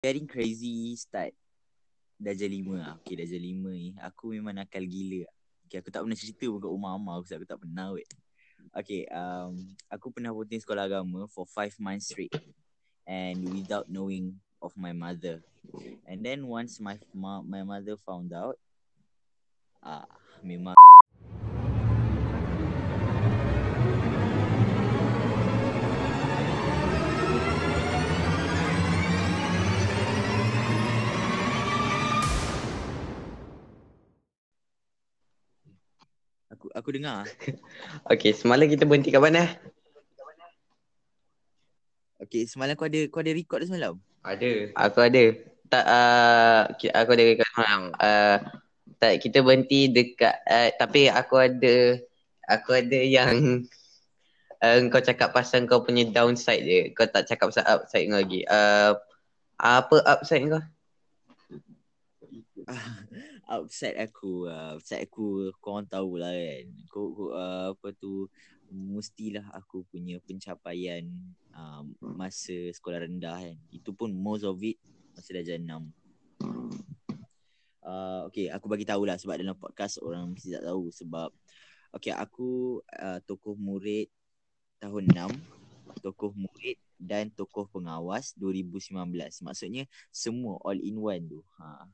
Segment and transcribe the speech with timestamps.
[0.00, 1.36] getting crazy start
[2.20, 2.92] darjah lima lah.
[3.00, 3.96] Okay, darjah lima ni.
[4.04, 5.24] Aku memang nakal gila.
[5.64, 7.16] Okay, aku tak pernah cerita pun kat rumah Amma.
[7.16, 8.08] Aku, aku tak pernah weh.
[8.76, 9.56] Okay, um,
[9.88, 12.32] aku pernah voting sekolah agama for five months straight.
[13.08, 15.40] And without knowing of my mother.
[16.04, 18.60] And then once my ma- my mother found out,
[19.80, 20.04] ah,
[20.44, 20.76] memang
[36.74, 37.26] aku dengar.
[38.12, 39.46] Okay, semalam kita berhenti kat mana?
[42.20, 43.96] Okay, semalam kau ada kau ada record semalam?
[44.20, 44.76] Ada.
[44.76, 45.24] Aku ada.
[45.70, 47.82] Tak, uh, aku ada kat semalam.
[47.96, 48.36] Uh,
[49.00, 51.96] tak, kita berhenti dekat, uh, tapi aku ada,
[52.44, 53.64] aku ada yang
[54.60, 56.80] uh, kau cakap pasal kau punya downside je.
[56.92, 58.44] Kau tak cakap pasal upside kau lagi.
[58.44, 58.92] Uh,
[59.56, 60.62] apa upside kau?
[63.50, 66.66] outside aku uh, outside aku kau orang tahu lah kan.
[66.86, 68.30] Kau, uh, apa tu
[68.70, 71.02] mestilah aku punya pencapaian
[71.50, 73.58] uh, masa sekolah rendah kan.
[73.74, 74.78] Itu pun most of it
[75.12, 76.00] masa darjah 6
[77.84, 81.30] uh, okay aku bagi tahu lah sebab dalam podcast orang mesti tak tahu sebab
[81.92, 84.08] okay aku uh, tokoh murid
[84.80, 88.92] tahun 6 tokoh murid dan tokoh pengawas 2019
[89.40, 91.40] maksudnya semua all in one tu.
[91.56, 91.88] Ha.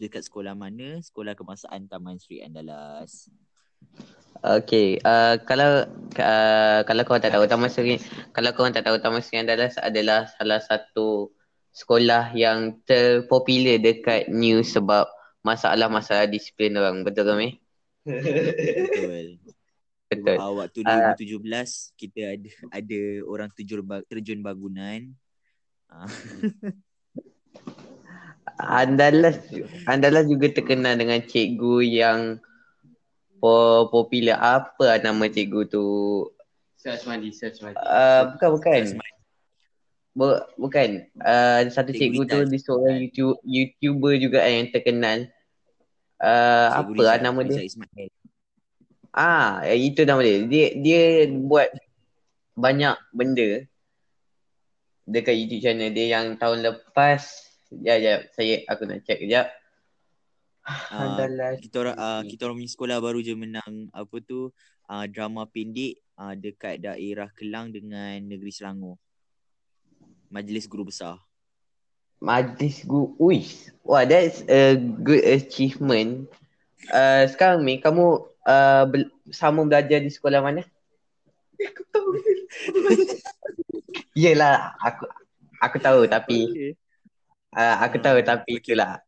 [0.00, 0.98] Dekat sekolah mana?
[1.04, 3.28] Sekolah kebangsaan Taman Sri Andalas.
[4.40, 5.84] Okay, uh, kalau
[6.16, 8.00] uh, kalau kau tak tahu Taman Seri,
[8.32, 11.28] kalau kau tak tahu Taman Seri Andalas adalah salah satu
[11.76, 15.04] sekolah yang terpopular dekat news sebab
[15.44, 17.04] masalah-masalah disiplin orang.
[17.04, 17.52] Betul ke Meh?
[18.08, 19.49] betul
[20.10, 20.36] Betul.
[20.36, 21.14] uh, waktu Ah.
[21.14, 23.78] 2017 kita ada ada orang terjun
[24.10, 25.14] terjun bangunan
[25.86, 26.10] uh,
[28.60, 29.40] Andalas
[29.86, 32.20] Andalas juga terkenal dengan cikgu yang
[33.40, 34.36] po- popular.
[34.36, 35.86] Apa nama cikgu tu?
[36.76, 37.76] Sasmadi, Sasmadi.
[37.76, 38.80] Uh, bukan bukan.
[38.84, 39.16] Sasmadi.
[40.12, 40.88] Bu- bukan.
[41.16, 45.30] Uh, satu Cikgu cikgu tu dia seorang YouTube YouTuber juga yang terkenal.
[46.20, 47.60] Uh, Cikgu apa Rizal- nama dia?
[47.64, 48.10] Ismail.
[49.10, 50.46] Ah, itu nama dia.
[50.46, 51.70] Dia dia buat
[52.54, 53.66] banyak benda
[55.10, 57.22] dekat YouTube channel dia yang tahun lepas.
[57.70, 59.50] Ya, ya, saya aku nak check kejap.
[60.62, 61.58] Ah, Andalas.
[61.58, 64.52] kita orang uh, kita orang punya sekolah baru je menang apa tu
[64.86, 69.00] uh, drama pendek uh, dekat daerah Kelang dengan Negeri Selangor.
[70.30, 71.18] Majlis Guru Besar.
[72.22, 73.18] Majlis Guru.
[73.18, 73.74] Uish.
[73.82, 76.30] Wah, that's a good achievement.
[76.86, 80.62] Uh, sekarang Mi, kamu uh, bel- sama belajar di sekolah mana?
[81.60, 82.08] Aku tahu.
[84.16, 85.04] Yelah, aku
[85.60, 86.70] aku tahu tapi Okay.
[87.52, 88.72] uh, aku Ah, tahu tapi okay.
[88.72, 89.00] itulah.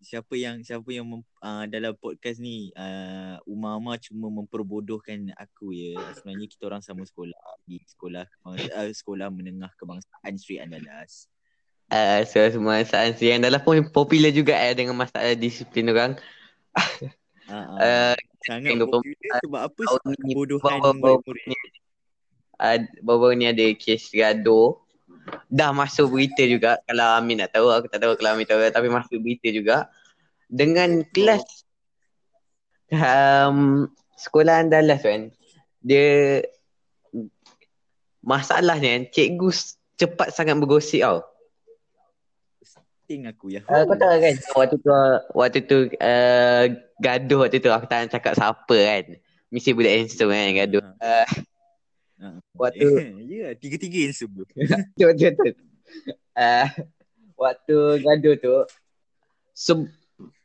[0.00, 5.76] Siapa yang siapa yang mem, uh, dalam podcast ni uh, Umar Umar cuma memperbodohkan aku
[5.76, 6.00] ya.
[6.16, 7.36] Sebenarnya kita orang sama sekolah
[7.68, 11.28] di sekolah uh, sekolah menengah kebangsaan Sri Andalas.
[11.92, 16.16] Uh, so semua sains yang dalam pun popular juga eh dengan masalah disiplin orang.
[17.50, 18.16] Uh, Uh,
[18.46, 21.46] sangat popular sebab apa sebab ni kebodohan baru-baru murid-murid.
[21.50, 21.58] ni
[22.62, 24.78] uh, baru-baru ni ada kes gaduh.
[25.50, 28.86] Dah masuk berita juga kalau Amin nak tahu aku tak tahu kalau Amin tahu tapi
[28.86, 29.90] masuk berita juga
[30.46, 31.42] dengan kelas
[32.90, 33.86] um,
[34.18, 35.30] sekolah Andalas kan
[35.82, 36.42] dia
[38.20, 39.50] masalahnya kan cikgu
[39.98, 41.18] cepat sangat bergosip tau.
[43.06, 43.66] Ting aku ya.
[43.66, 44.90] Uh, kau tahu kan waktu tu
[45.34, 46.64] waktu tu uh,
[47.00, 49.04] gaduh waktu tu aku tak nak cakap siapa kan.
[49.50, 50.84] Mesti budak handsome kan gaduh.
[51.00, 51.28] Uh,
[52.20, 52.84] Uh, waktu
[53.32, 54.44] ya, tiga-tiga yang sebut.
[54.52, 55.32] betul betul.
[55.40, 55.54] betul.
[56.36, 56.68] Uh,
[57.32, 58.54] waktu gaduh tu
[59.56, 59.88] se-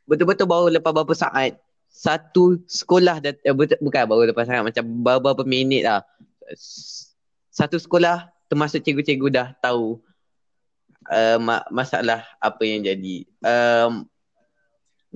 [0.08, 1.60] betul-betul baru lepas beberapa saat
[1.92, 6.00] satu sekolah dat- eh, betul, bukan baru lepas sangat macam beberapa minit lah.
[7.52, 10.00] Satu sekolah termasuk cikgu-cikgu dah tahu
[11.12, 13.28] uh, ma- masalah apa yang jadi.
[13.44, 14.08] Um,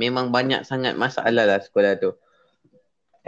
[0.01, 2.17] memang banyak sangat masalah lah sekolah tu.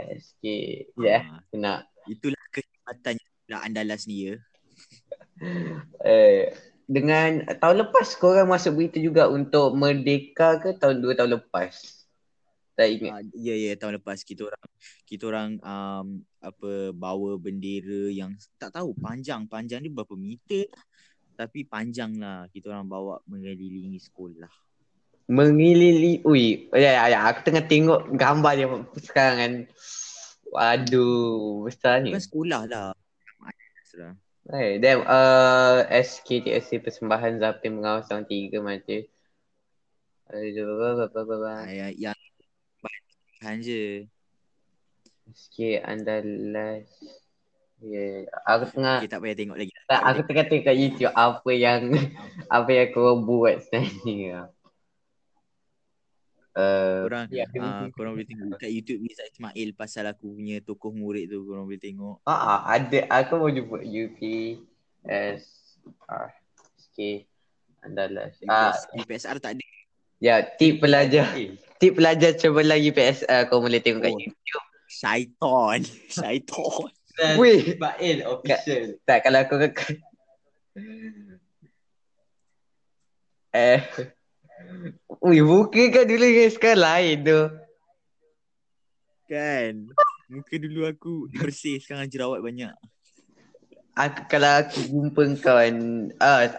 [0.01, 0.97] Eh, sikit.
[0.97, 1.73] Ya, yeah, Ah, kena.
[2.09, 4.35] itulah kehebatan sekolah Andalas ni ya.
[6.03, 6.55] Eh,
[6.87, 12.03] dengan tahun lepas korang masuk berita juga untuk Merdeka ke tahun dua tahun lepas?
[12.73, 13.11] Tak ingat.
[13.11, 14.63] Ah, ya ya tahun lepas kita orang
[15.05, 16.07] kita orang um,
[16.41, 20.85] apa bawa bendera yang tak tahu panjang panjang dia berapa meter lah.
[21.33, 24.51] Tapi panjang lah kita orang bawa mengelilingi sekolah.
[25.31, 28.67] Mengilili, ui, ya, ya, ya, aku tengah tengok gambar dia
[28.99, 29.53] sekarang kan.
[30.53, 32.11] Waduh, besar ni.
[32.11, 32.91] Bukan sekolah lah.
[34.43, 35.07] Hey, damn.
[35.07, 38.99] Uh, SKTSC Persembahan Zapin Pengawasan Tiga Mata.
[40.33, 41.35] Aduh, apa apa apa.
[41.47, 42.17] Ah, yang, yang
[42.83, 44.11] bahan je.
[45.31, 46.91] SK Andalas.
[47.83, 48.31] Yeah.
[48.47, 49.71] Aku tengah Okay, tak payah tengok lagi.
[49.91, 51.81] tak, aku tengah tengok kat YouTube apa yang
[52.55, 54.51] apa yang kau buat sebenarnya.
[56.53, 60.93] Uh, Korang, ya, ah, korang boleh tengok kat YouTube Nizam Ismail pasal aku punya tokoh
[60.93, 61.41] murid tu.
[61.49, 62.21] Korang boleh tengok.
[62.29, 64.19] Ah, ah, ada aku mau jumpa UP
[65.01, 65.49] S
[66.05, 66.29] R
[66.77, 67.25] SK
[67.81, 68.37] Andalas.
[68.45, 69.65] Ah, UPS, UPSR tak ada.
[70.21, 71.33] ya, tip pelajar.
[71.33, 74.21] Eh, Tip pelajar cemerlang UPS uh, kau boleh tengok kat Oh.
[74.21, 74.65] YouTube.
[74.87, 75.79] Syaiton.
[76.15, 76.85] Syaiton.
[77.17, 77.75] dan Weh.
[77.75, 78.83] Ismail official.
[79.03, 79.55] Tak kalau aku
[83.53, 83.81] Eh
[85.23, 87.41] Ui, muka kan dulu yang sekarang lain tu.
[89.31, 89.73] Kan.
[90.27, 91.79] Muka dulu aku bersih.
[91.79, 92.73] Sekarang jerawat banyak.
[93.93, 95.75] Aku, kalau aku jumpa kau kan,
[96.17, 96.49] ah,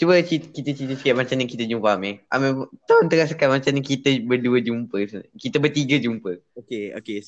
[0.00, 2.24] cuba cerita, kita cerita sikit macam ni kita jumpa Amir.
[2.32, 4.96] Amir, tolong teraskan macam ni kita berdua jumpa.
[5.36, 6.40] Kita bertiga jumpa.
[6.56, 7.20] Okay, okay.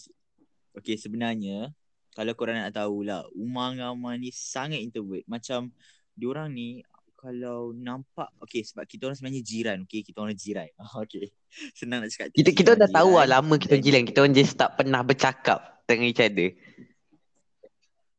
[0.72, 1.76] Okay, sebenarnya
[2.18, 5.22] kalau korang nak tahulah, Umar dengan Amar ni sangat introvert.
[5.30, 5.70] Macam
[6.18, 6.82] diorang ni
[7.28, 10.00] kalau nampak, okay sebab kita orang sebenarnya jiran, okay?
[10.00, 10.64] Kita orang jiran.
[11.04, 11.28] okay.
[11.76, 12.32] Senang nak cakap.
[12.32, 14.02] Kita kita dah tahu lah lama kita Dan- jiran.
[14.08, 16.56] Kita orang just tak pernah bercakap dengan each other.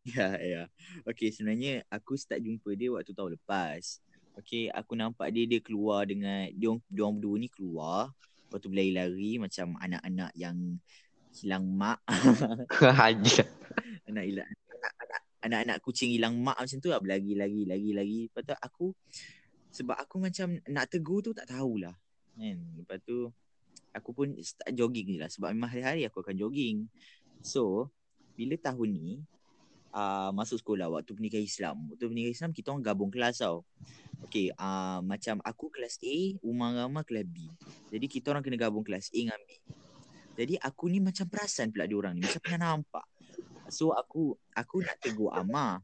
[0.06, 0.62] Ya, ya.
[1.10, 3.98] Okay, sebenarnya aku start jumpa dia waktu tahun lepas.
[4.38, 8.14] Okay, aku nampak dia, dia keluar dengan, dia, orang- dia orang berdua ni keluar.
[8.46, 10.78] Lepas tu berlari-lari macam anak-anak yang
[11.34, 11.98] hilang mak.
[14.10, 14.50] Anak hilang
[15.44, 18.88] anak-anak kucing hilang mak macam tu lah berlari lagi lagi lagi lepas tu aku
[19.69, 21.95] sebab aku macam nak tegur tu tak tahulah
[22.36, 23.30] kan lepas tu
[23.95, 26.86] aku pun start jogging je lah sebab memang hari-hari aku akan jogging
[27.39, 27.88] so
[28.36, 29.09] bila tahun ni
[29.95, 33.63] uh, masuk sekolah waktu pendidikan Islam waktu pendidikan Islam kita orang gabung kelas tau
[34.19, 37.47] Okay, uh, macam aku kelas A, Umar Rama kelas B.
[37.88, 39.50] Jadi kita orang kena gabung kelas A dengan B.
[40.36, 43.07] Jadi aku ni macam perasan pula diorang ni, macam pernah nampak.
[43.71, 45.81] So aku aku nak tegur Amar.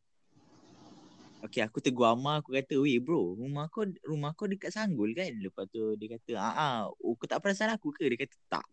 [1.46, 5.30] Okay aku tegur Amar aku kata weh bro rumah kau rumah kau dekat Sanggul kan
[5.30, 8.66] Lepas tu dia kata ah ah oh, kau tak perasan aku ke Dia kata tak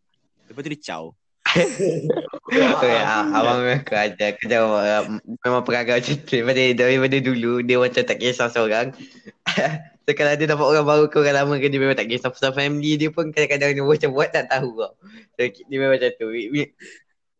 [0.48, 1.12] Lepas tu dia caw
[2.52, 4.36] Okay, ah, abang memang aku ajar.
[4.36, 5.02] Aku jawab uh,
[5.40, 6.36] memang perangai macam tu.
[6.36, 8.92] Daripada, daripada dulu, dia macam tak kisah seorang.
[10.04, 12.28] so, kalau dia dapat orang baru ke orang lama ke, dia memang tak kisah.
[12.28, 14.92] Pasal family dia pun kadang-kadang dia macam buat tak tahu tau.
[15.40, 16.28] So, dia memang macam tu.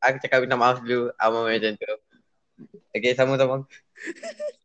[0.02, 1.14] Aku cakap minta maaf dulu.
[1.14, 1.94] Abang memang macam tu.
[2.92, 3.62] Okay, sama-sama.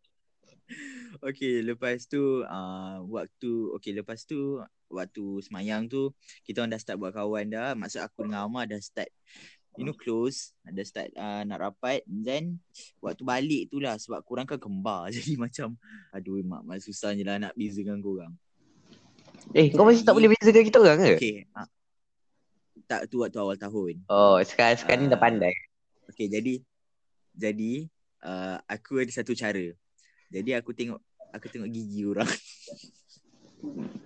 [1.24, 4.62] Okay lepas tu uh, Waktu Okay lepas tu
[4.92, 6.14] Waktu semayang tu
[6.46, 9.10] Kita orang dah start buat kawan dah Maksud aku dengan Amar dah start
[9.78, 12.62] You know close Dah start uh, nak rapat Then
[13.02, 15.78] Waktu balik tu lah Sebab korang kan kembar Jadi macam
[16.14, 18.34] Aduh mak mak susahnya lah nak bezakan korang
[19.56, 21.16] Eh, kau masih tak boleh bezakan kita orang ke?
[21.16, 21.68] Okay uh,
[22.86, 25.24] Tak tu waktu awal tahun Oh, sekarang, sekarang ni dah Ah.
[25.24, 25.54] pandai.
[26.08, 26.54] Okay jadi
[27.34, 27.90] Jadi
[28.22, 29.74] uh, Aku ada satu cara
[30.30, 31.02] Jadi aku tengok
[31.32, 32.30] Aku tengok gigi orang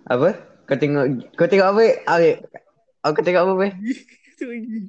[0.07, 0.29] Apa?
[0.63, 1.83] Kau tengok, kau tengok apa?
[2.07, 2.35] Ambil.
[3.01, 3.65] Aku tengok apa?
[4.39, 4.81] Tengok gigi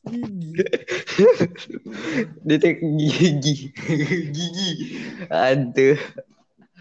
[0.00, 0.50] Gigi
[2.46, 3.54] Dia tengok gigi.
[4.32, 4.68] gigi.
[5.28, 6.00] Aduh.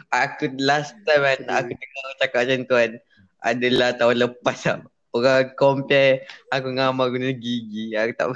[0.10, 2.92] Aku last time kan, aku dengar orang cakap macam tu kan.
[3.40, 4.80] Adalah tahun lepas tau.
[5.10, 7.98] Orang compare aku dengan Amar guna gigi.
[7.98, 8.28] Aku tak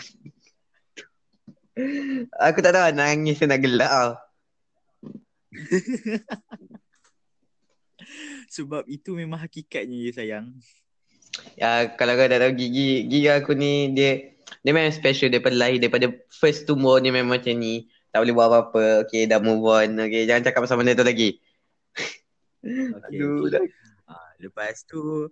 [2.37, 4.17] Aku tak tahu nak nangis nak gelak.
[8.55, 10.53] Sebab itu memang hakikatnya ya sayang.
[11.57, 15.81] Ya, kalau kau tak tahu gigi, gigi aku ni dia dia memang special daripada lahir
[15.81, 17.89] daripada first tumor dia memang macam ni.
[18.13, 18.85] Tak boleh buat apa-apa.
[19.09, 19.97] Okay, dah move on.
[19.97, 21.41] Okay, jangan cakap pasal benda tu lagi.
[22.61, 23.57] Okay, Aduh, okay.
[23.57, 23.63] dah.
[24.13, 25.27] Ah, lepas tu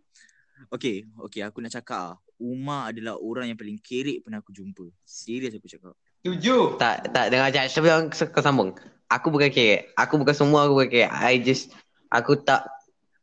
[0.69, 4.85] Okay, okay aku nak cakap ah, Umar adalah orang yang paling kerek pernah aku jumpa.
[5.01, 5.93] Serius aku cakap.
[6.21, 6.77] Tujuh.
[6.77, 8.69] Tak, tak dengar macam sebelum kau sambung.
[9.09, 9.89] Aku bukan kek.
[9.97, 11.09] Aku bukan semua aku bukan kek.
[11.09, 11.73] I just
[12.13, 12.65] aku tak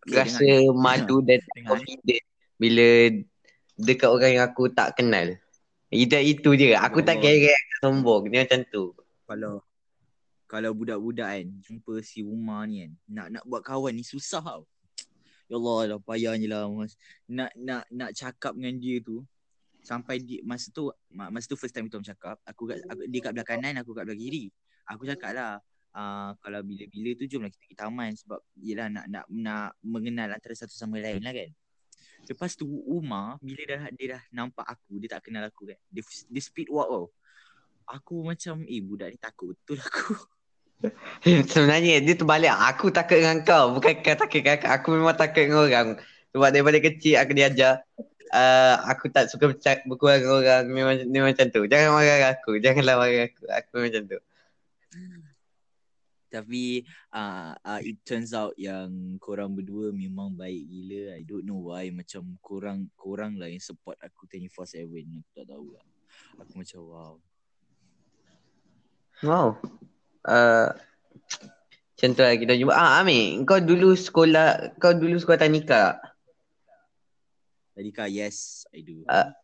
[0.09, 1.67] Okay, rasa dengar, malu dan dengar, eh.
[1.69, 2.25] confident
[2.57, 2.87] bila
[3.77, 5.27] dekat orang yang aku tak kenal.
[5.93, 6.75] Itu itu je.
[6.75, 7.23] Aku tak Oh.
[7.23, 7.55] kira
[7.85, 8.33] sombong.
[8.33, 8.85] Dia macam tu.
[9.29, 9.63] Kalau
[10.49, 14.63] kalau budak-budak kan jumpa si Umar ni kan nak nak buat kawan ni susah tau.
[15.49, 16.95] Ya Allah dah payahnya lah mas.
[17.25, 19.25] Nak nak nak cakap dengan dia tu
[19.81, 23.21] sampai di masa tu ma- masa tu first time kita orang cakap aku aku, dia
[23.25, 24.53] kat belah kanan aku kat belah kiri.
[24.93, 25.57] Aku cakap lah
[25.97, 30.53] uh, kalau bila-bila tu jomlah kita pergi taman sebab yelah nak nak nak mengenal antara
[30.53, 31.51] satu sama lain lah kan.
[32.29, 35.79] Lepas tu Umar bila dah dia dah nampak aku dia tak kenal aku kan.
[35.89, 37.07] Dia dia speed walk tau.
[37.89, 40.13] Aku macam eh budak ni takut betul aku.
[41.53, 42.53] Sebenarnya dia terbalik.
[42.75, 43.75] Aku takut dengan kau.
[43.75, 44.67] Bukan kau takut dengan aku.
[44.71, 45.89] Aku memang takut dengan orang.
[46.35, 47.83] Sebab daripada kecil aku diajar.
[48.29, 50.63] Uh, aku tak suka bercak- berkuat dengan orang.
[50.71, 51.63] Memang, memang macam tu.
[51.67, 52.51] Jangan marah aku.
[52.63, 53.43] Janganlah marah aku.
[53.51, 54.21] Aku memang macam tu.
[56.29, 56.85] Tapi
[57.17, 61.17] uh, uh, it turns out yang korang berdua memang baik gila.
[61.17, 64.85] I don't know why macam korang korang lah yang support aku 24/7.
[64.93, 65.85] Aku tak tahu lah.
[66.45, 67.15] Aku macam wow.
[69.25, 69.49] Wow.
[70.29, 70.69] Uh,
[71.99, 72.75] macam tu lah kita jumpa.
[72.77, 73.43] Ah, Amir.
[73.49, 75.99] Kau dulu sekolah, kau dulu sekolah tanika.
[77.75, 79.03] Tadi kah yes I do.
[79.11, 79.35] Ah.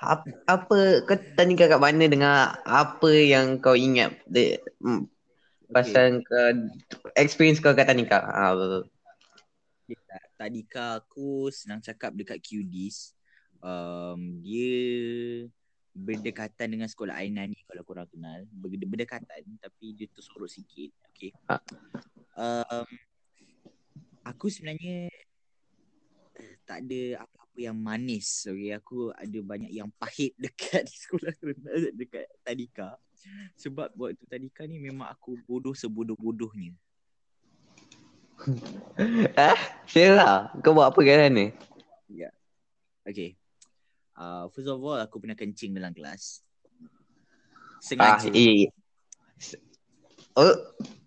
[0.00, 5.04] Apa, apa kau tanika kat mana dengan apa yang kau ingat de, mm,
[5.72, 6.72] pasal kau
[7.18, 8.20] experience kau kat tanika?
[8.20, 8.88] Ah, betul.
[9.84, 13.12] Okay, ta- Tadika aku senang cakap dekat QDs.
[13.60, 14.72] Um, dia
[15.94, 18.42] berdekatan dengan sekolah Ainan ni kalau korang kenal.
[18.50, 20.90] Ber- Berdekatan tapi dia tersorot sikit.
[21.14, 21.30] Okay.
[21.46, 21.62] Ah.
[22.34, 22.88] Um,
[24.26, 25.06] aku sebenarnya
[26.34, 28.42] eh, tak ada apa-apa yang manis.
[28.50, 28.74] Okay.
[28.74, 32.98] Aku ada banyak yang pahit dekat sekolah rendah dekat Tadika.
[33.54, 36.74] Sebab waktu Tadika ni memang aku bodoh sebodoh-bodohnya.
[39.38, 39.54] Ah,
[39.86, 41.46] Sarah, kau buat apa kat sana?
[43.06, 43.38] Okay.
[44.14, 46.42] Uh, first of all, aku pernah kencing dalam kelas.
[47.98, 48.30] Ah, Sengaja.
[48.30, 48.70] eh.
[50.34, 50.54] Oh,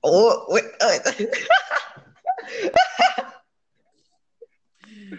[0.04, 0.68] oh, wait.
[0.80, 0.92] Oh.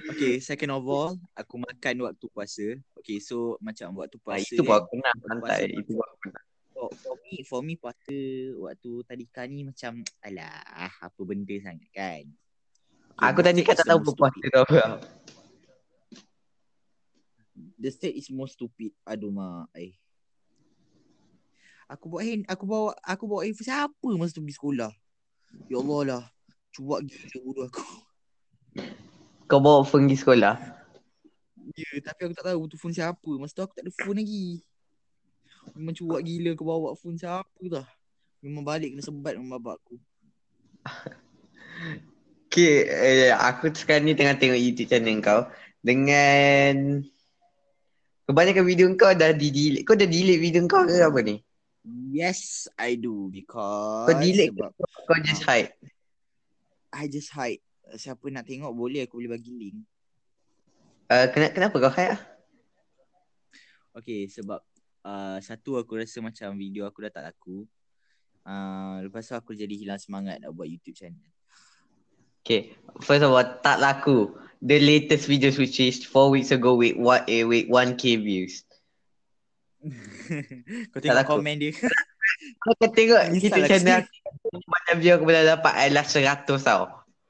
[0.09, 2.67] Okay, second of all, aku makan waktu puasa.
[2.97, 5.45] Okay, so macam waktu Ah, puasa itu kan, buat pernah waktu santai.
[5.45, 6.43] puasa- Itu buat pernah.
[6.73, 8.17] for, for me, for me puasa
[8.57, 12.25] waktu tadika ni macam alah, apa benda sangat kan.
[13.13, 14.43] Okay, Aku tadi kata tahu stupid.
[14.49, 14.81] tu apa.
[17.79, 18.91] The state is more stupid.
[19.07, 19.95] Aduh mak, eh.
[21.89, 24.93] Aku bawa hand, aku bawa aku bawa handphone siapa masa tu pergi sekolah.
[25.73, 26.23] Ya Allah lah.
[26.75, 27.87] Cuak gila bodoh aku.
[29.49, 30.55] Kau bawa phone pergi sekolah.
[31.79, 33.31] Ya, tapi aku tak tahu tu phone siapa.
[33.41, 34.61] Masa tu aku tak ada phone lagi.
[35.73, 37.87] Memang cuak gila kau bawa phone siapa dah.
[38.45, 39.97] Memang balik kena sebat dengan babak aku.
[42.49, 45.47] Okay, eh, aku sekarang ni tengah tengok YouTube channel kau
[45.85, 47.05] dengan
[48.29, 49.89] kebanyakan video kau dah di delete.
[49.89, 51.41] Kau dah delete video kau ke apa ni?
[52.13, 54.71] Yes, I do because Kau delete sebab
[55.09, 55.73] Kau just hide.
[56.93, 57.65] I just hide.
[57.97, 59.81] Siapa nak tengok boleh aku boleh bagi link.
[61.09, 62.23] Uh, kenapa, kenapa kau hide ah?
[63.97, 64.61] Okay, sebab
[65.09, 67.65] uh, satu aku rasa macam video aku dah tak laku.
[68.45, 71.33] Uh, lepas tu aku jadi hilang semangat nak buat YouTube channel.
[72.45, 74.37] Okay, first of all, tak laku.
[74.59, 78.67] The latest videos which is 4 weeks ago with what eh, with 1k views.
[80.91, 81.39] Kau tengok laku.
[81.39, 81.71] komen dia.
[82.59, 86.85] Kau kan tengok lah, channel aku macam view aku dah dapat adalah 100 tau.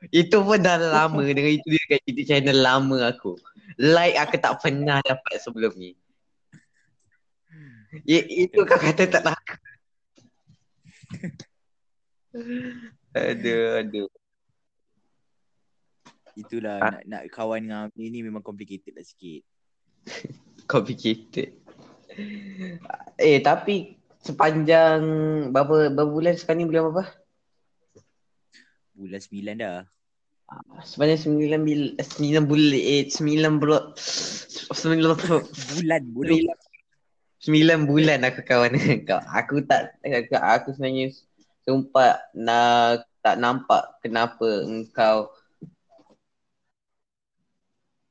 [0.08, 3.36] Itu pun dah lama dengan itu dia kat YouTube channel lama aku.
[3.76, 5.92] Like aku tak pernah dapat sebelum ni.
[8.04, 9.56] I, itu kau kata tak laku.
[13.16, 14.08] aduh, aduh.
[16.38, 16.90] Itulah Ah.
[16.94, 19.42] nak, nak kawan dengan Amir ni memang complicated lah sikit.
[20.70, 21.58] Complicated.
[23.18, 25.00] Eh, tapi sepanjang
[25.50, 27.04] berapa, berapa bulan sekarang ni bulan apa?
[28.94, 29.82] Bulan 9 dah.
[30.80, 33.82] Sepanjang sembilan bil sembilan bulan eh sembilan bulan
[34.72, 35.44] sembilan bulan
[36.16, 36.56] Bulan
[37.38, 39.20] sembilan bulan aku kawan dengan kau.
[39.20, 41.12] Aku tak aku, aku sebenarnya
[41.68, 45.28] sumpah nak tak nampak kenapa engkau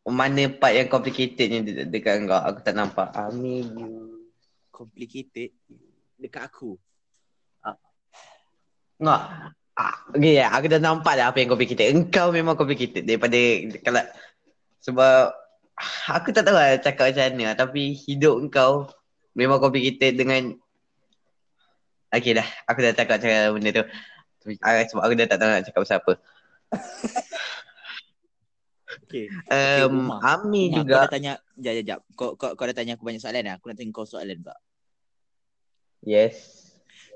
[0.07, 2.39] mana part yang complicatednya de- dekat engkau.
[2.39, 3.11] Aku tak nampak.
[3.15, 3.67] Amin.
[4.71, 5.51] Complicated
[6.17, 6.79] dekat aku.
[8.97, 9.53] Enggak.
[9.77, 11.93] Ah, okay, aku dah nampak dah apa yang complicated.
[11.93, 13.37] Engkau memang complicated daripada
[13.85, 14.01] kalau
[14.81, 15.37] sebab
[16.09, 18.89] aku tak tahu lah cakap macam mana tapi hidup engkau
[19.37, 20.57] memang complicated dengan
[22.07, 23.83] Okay dah, aku dah cakap cakap benda tu.
[24.63, 26.13] Ah, Sebab aku dah tak tahu nak cakap pasal apa.
[29.07, 29.31] Okay.
[29.47, 30.19] Um, Umar.
[30.19, 30.91] Ami Umar, juga.
[30.91, 31.99] Kau dah tanya, jap, jap, jap.
[32.19, 33.55] Kau, kau, kau dah tanya aku banyak soalan dah.
[33.55, 34.59] Aku nak tanya kau soalan tak?
[36.03, 36.35] Yes.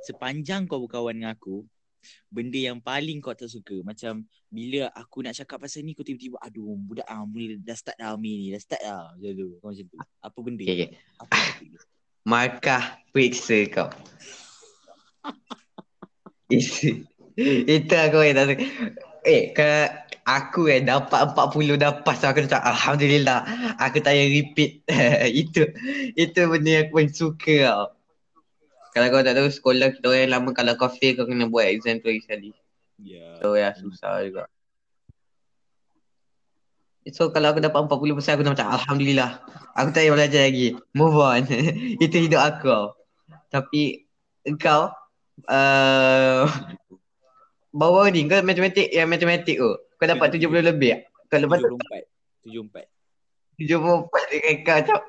[0.07, 1.67] Sepanjang kau berkawan dengan aku,
[2.31, 3.83] benda yang paling kau tak suka.
[3.83, 7.99] Macam bila aku nak cakap pasal ni, kau tiba-tiba, aduh, budak ah, mula dah start
[7.99, 8.47] dah Amir ni.
[8.55, 9.11] Dah start dah.
[9.11, 9.47] Macam tu.
[9.59, 9.97] Kau macam tu.
[9.99, 10.63] Apa benda?
[10.63, 10.89] Okay, okay.
[11.19, 11.79] Apa benda?
[12.23, 13.91] Markah periksa kau.
[16.55, 17.03] itu,
[17.67, 18.65] itu aku yang tak suka.
[19.21, 19.85] Eh, ke
[20.25, 23.45] aku eh dapat 40 dapat so aku cakap Alhamdulillah.
[23.77, 24.71] Aku tak payah repeat.
[25.45, 25.69] itu
[26.17, 27.85] itu benda yang aku paling suka tau.
[28.91, 31.69] Kalau kau tak tahu sekolah kita orang yang lama kalau kau fail kau kena buat
[31.69, 32.49] exam tu lagi sekali.
[32.99, 33.39] Ya.
[33.39, 34.43] So ya susah juga.
[37.09, 39.31] So kalau aku dapat 40% aku dah macam Alhamdulillah.
[39.77, 40.77] Aku tak payah belajar lagi.
[40.97, 41.45] Move on.
[42.03, 42.93] Itu hidup aku.
[43.49, 44.05] Tapi
[44.45, 44.91] engkau
[45.49, 46.45] uh,
[47.71, 49.71] bawa ni kau matematik yang matematik tu.
[49.97, 51.07] Kau dapat 70 lebih.
[51.31, 51.75] Kau lepas tu
[52.45, 52.87] 74.
[52.87, 52.91] 74.
[53.61, 54.99] 74 dengan kau macam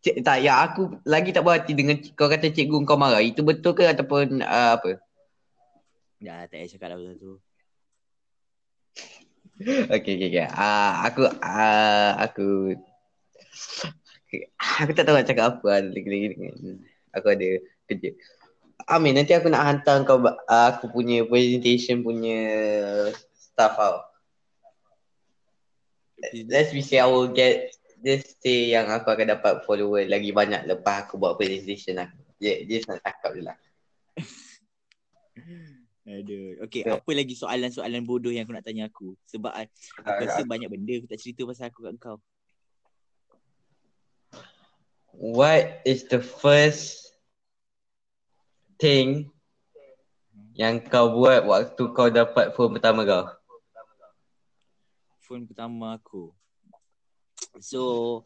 [0.00, 3.20] Cik, tak, ya aku lagi tak berhati dengan kau kata cikgu kau marah.
[3.20, 4.96] Itu betul ke ataupun uh, apa?
[6.24, 7.32] Dah tak payah cakap lah pasal tu.
[9.60, 10.48] Okay, okay, okay.
[10.48, 12.48] Uh, aku, uh, aku,
[14.56, 16.80] aku tak tahu nak cakap apa lah lagi-lagi dengan
[17.12, 17.48] aku ada
[17.84, 18.10] kerja.
[18.86, 22.40] Amin, nanti aku nak hantar kau uh, aku punya presentation punya
[23.34, 23.96] stuff tau.
[26.48, 30.64] Let's be say I will get this say yang aku akan dapat follower lagi banyak
[30.68, 32.16] lepas aku buat presentation aku.
[32.40, 33.56] Yeah, just nak cakap je lah.
[36.10, 36.58] Aduh.
[36.66, 36.96] Okay, Ya.
[36.96, 39.14] apa lagi soalan-soalan bodoh yang aku nak tanya aku?
[39.28, 39.68] Sebab ah,
[40.02, 42.18] aku rasa banyak benda aku tak cerita pasal aku kat kau.
[45.20, 47.09] What is the first
[48.80, 49.28] thing
[50.56, 53.28] yang kau buat waktu kau dapat phone pertama kau?
[55.20, 56.32] Phone pertama aku.
[57.60, 58.24] So,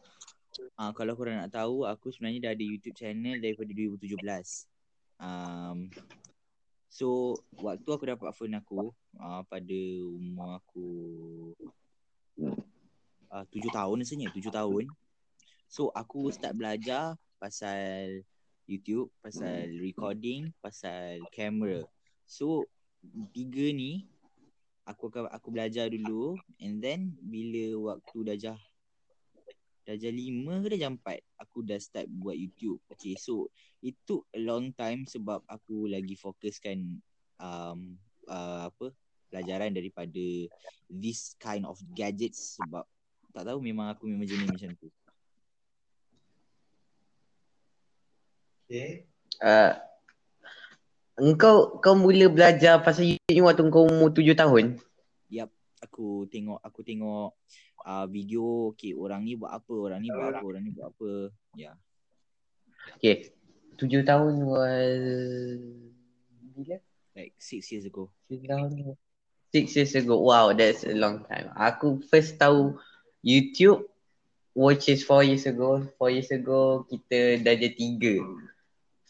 [0.79, 4.71] uh, kalau korang nak tahu, aku sebenarnya dah ada YouTube channel daripada 2017.
[5.19, 5.91] Um,
[6.87, 9.81] so, waktu aku dapat phone aku, uh, pada
[10.17, 10.89] umur aku
[13.31, 14.87] uh, 7 tahun rasanya, 7 tahun.
[15.67, 18.23] So, aku start belajar pasal
[18.64, 21.85] YouTube, pasal recording, pasal kamera.
[22.25, 22.64] So,
[23.37, 24.09] tiga ni
[24.85, 28.61] aku akan aku belajar dulu and then bila waktu darjah
[29.85, 32.80] darjah lima ke darjah empat aku dah start buat YouTube.
[32.92, 33.49] Okay so
[33.85, 37.00] it took a long time sebab aku lagi fokuskan
[37.40, 37.97] um,
[38.28, 38.92] uh, apa
[39.28, 40.25] pelajaran daripada
[40.88, 42.85] this kind of gadgets sebab
[43.35, 44.88] tak tahu memang aku memang jenis macam tu.
[48.64, 49.05] Okay.
[49.44, 49.77] Uh,
[51.20, 54.81] engkau kau mula belajar pasal YouTube ni waktu kau umur tujuh tahun?
[55.85, 57.37] Aku tengok aku tengok
[57.85, 61.11] uh, video okay orang ni buat apa, orang ni buat apa, orang ni buat apa.
[61.53, 61.61] Ya.
[61.61, 61.74] Yeah.
[62.96, 63.16] Okay.
[63.77, 65.61] Tujuh tahun was...
[66.57, 66.81] Bila?
[67.12, 68.09] Like six years ago.
[68.33, 68.96] Tujuh tahun.
[69.53, 70.24] Six years ago.
[70.24, 71.53] Wow, that's a long time.
[71.53, 72.81] Aku first tahu
[73.20, 73.85] YouTube
[74.57, 75.85] which is four years ago.
[76.00, 78.24] Four years ago kita dah ada tiga.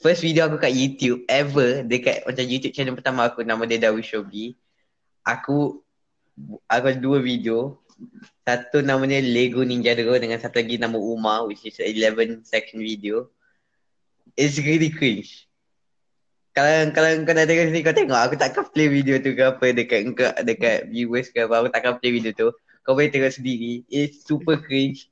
[0.03, 4.11] First video aku kat YouTube ever dekat macam YouTube channel pertama aku nama dia Darwish
[4.11, 4.59] Shobi.
[5.23, 5.83] Aku
[6.67, 7.79] aku ada dua video.
[8.43, 12.83] Satu namanya Lego Ninja Draw dengan satu lagi nama Uma which is a 11 second
[12.83, 13.31] video.
[14.35, 15.47] It's really cringe.
[16.55, 19.75] Kalau kalau kau nak tengok sini kau tengok aku takkan play video tu ke apa
[19.75, 22.51] dekat engkau dekat viewers ke apa aku takkan play video tu.
[22.83, 23.87] Kau boleh tengok sendiri.
[23.87, 25.07] It's super cringe.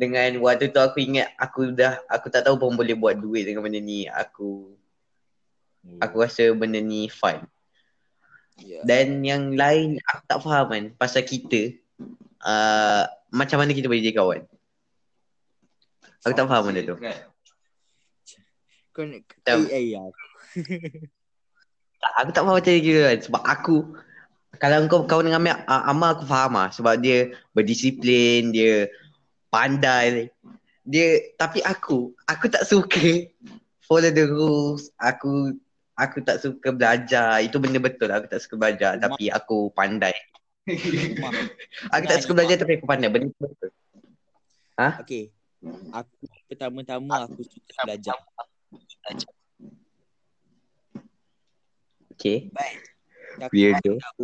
[0.00, 3.60] Dengan waktu tu aku ingat aku dah aku tak tahu pun boleh buat duit dengan
[3.60, 4.08] benda ni.
[4.08, 4.72] Aku
[6.00, 7.44] aku rasa benda ni fun.
[8.56, 8.80] Yeah.
[8.88, 11.76] Dan yang lain aku tak faham kan pasal kita
[12.40, 14.40] uh, macam mana kita boleh jadi kawan.
[16.24, 16.96] Aku tak faham benda tu.
[18.96, 20.02] Kau nak Tak- eh, eh, ya.
[22.00, 23.76] Tak, aku tak faham macam ni kan sebab aku
[24.60, 28.92] kalau kau kawan dengan uh, Amal aku faham lah sebab dia berdisiplin, dia
[29.50, 30.30] pandai.
[30.86, 33.28] Dia tapi aku, aku tak suka
[33.84, 34.88] follow the rules.
[34.96, 35.58] Aku
[35.98, 37.44] aku tak suka belajar.
[37.44, 39.04] Itu benda betul aku tak suka belajar Umar.
[39.12, 40.14] tapi aku pandai.
[41.96, 43.10] Aku tak suka belajar tapi aku pandai.
[43.10, 43.70] Benda tu betul.
[45.02, 45.34] Okay.
[45.90, 46.14] Aku
[46.46, 48.14] pertama-tama aku suka belajar.
[52.14, 52.52] Okay.
[53.40, 53.96] Tapi Weirdo.
[53.98, 54.22] aku,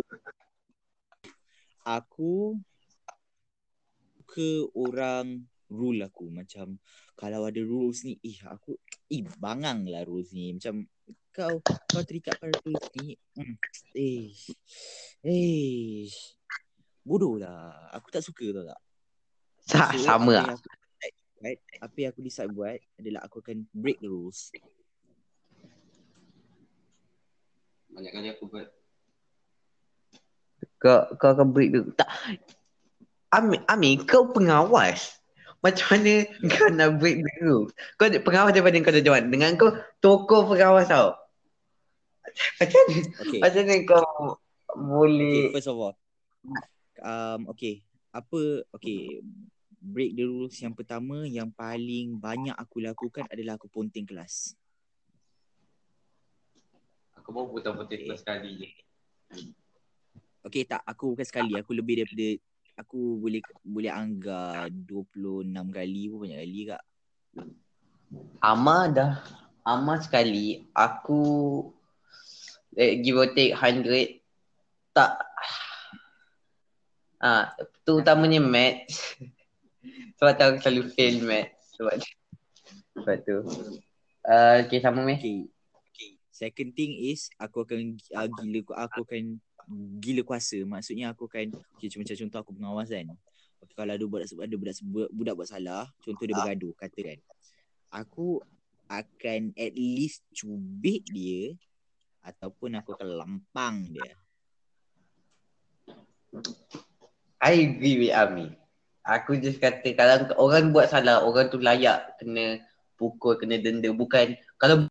[1.83, 2.31] aku
[4.37, 6.77] suka orang rule aku macam
[7.17, 8.77] kalau ada rules ni ih aku
[9.09, 10.85] ih bangang lah rules ni macam
[11.33, 13.57] kau kau terikat pada rules ni hmm,
[13.97, 14.29] eh
[15.25, 16.05] eh
[17.01, 18.79] bodoh lah aku tak suka tau tak
[19.65, 20.53] Sa- So, sama lah.
[20.53, 20.69] aku
[21.41, 24.53] buat, apa yang aku decide buat adalah aku akan break the rules
[27.89, 28.69] Banyak kali aku buat.
[30.77, 31.81] Kau kau akan break tu.
[31.97, 32.05] Tak.
[33.33, 35.19] Ami, Ami, kau pengawas.
[35.59, 37.71] Macam mana kau nak break the rules?
[37.99, 39.27] Kau ada pengawas daripada kau jawan.
[39.27, 41.17] Dengan kau tokoh pengawas tau.
[42.61, 42.99] Macam mana?
[43.25, 44.07] okay Macam mana kau
[44.67, 45.95] Okay, boleh first of all.
[47.01, 47.81] Um, okay.
[48.13, 49.25] Apa, okay.
[49.77, 54.57] break the rules yang pertama yang paling banyak aku lakukan adalah aku ponting kelas.
[57.17, 58.17] Aku baru putar-putar Okay.
[58.17, 58.69] sekali je.
[60.43, 61.53] Okay tak, aku bukan sekali.
[61.59, 62.27] Aku lebih daripada
[62.77, 66.83] aku boleh boleh anggar 26 kali pun banyak kali kak.
[68.41, 69.13] Ama dah
[69.67, 71.21] Ama sekali Aku
[72.77, 74.23] eh, Give or take 100
[74.95, 75.11] Tak
[77.17, 77.49] Ah,
[77.81, 79.17] Terutamanya maths
[80.21, 82.11] Sebab tu aku selalu fail maths Sebab tu
[83.01, 83.37] Sebab tu
[84.25, 85.49] uh, Okay sama meh Okay.
[85.73, 86.09] okay.
[86.29, 89.41] Second thing is aku akan uh, gila aku akan
[89.99, 90.57] gila kuasa.
[90.63, 93.07] Maksudnya aku akan okay, macam contoh aku pengawas kan.
[93.61, 94.75] Okay, kalau ada budak ada budak
[95.11, 97.19] budak buat salah, contoh dia bergaduh kata kan.
[97.91, 98.39] Aku
[98.87, 101.55] akan at least cubit dia
[102.23, 104.15] ataupun aku akan lampang dia.
[107.37, 108.51] I agree with Ami
[109.07, 112.59] Aku just kata Kalau orang buat salah Orang tu layak Kena
[112.99, 114.89] pukul Kena denda Bukan Kalau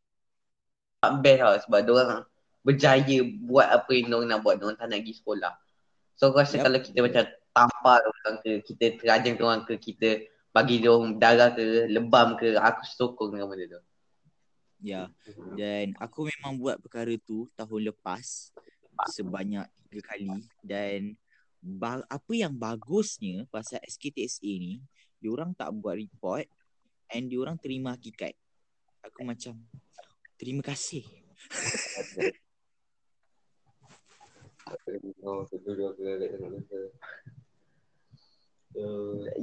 [1.20, 2.24] best lah Sebab orang
[2.66, 5.52] Berjaya Buat apa yang orang nak buat Orang tak nak pergi sekolah
[6.18, 6.64] So aku rasa Yup.
[6.66, 7.24] kalau kita macam
[7.54, 10.08] Tampar orang ke Kita terajang orang ke Kita
[10.50, 13.82] Bagi dia orang darah ke Lebam ke Aku sokong dengan benda tu
[14.76, 15.08] Ya.
[15.56, 18.52] Dan aku memang buat perkara tu tahun lepas
[19.12, 21.16] sebanyak tiga kali dan
[21.60, 24.80] ba- apa yang bagusnya pasal SKTSA ni
[25.20, 26.48] diorang tak buat report
[27.12, 28.36] and diorang terima hakikat.
[29.04, 29.56] Aku macam
[30.36, 31.04] terima kasih.
[31.96, 32.34] Oh, tu dulu aku agak
[33.56, 34.36] tengok muka.
[34.36, 34.55] Uh,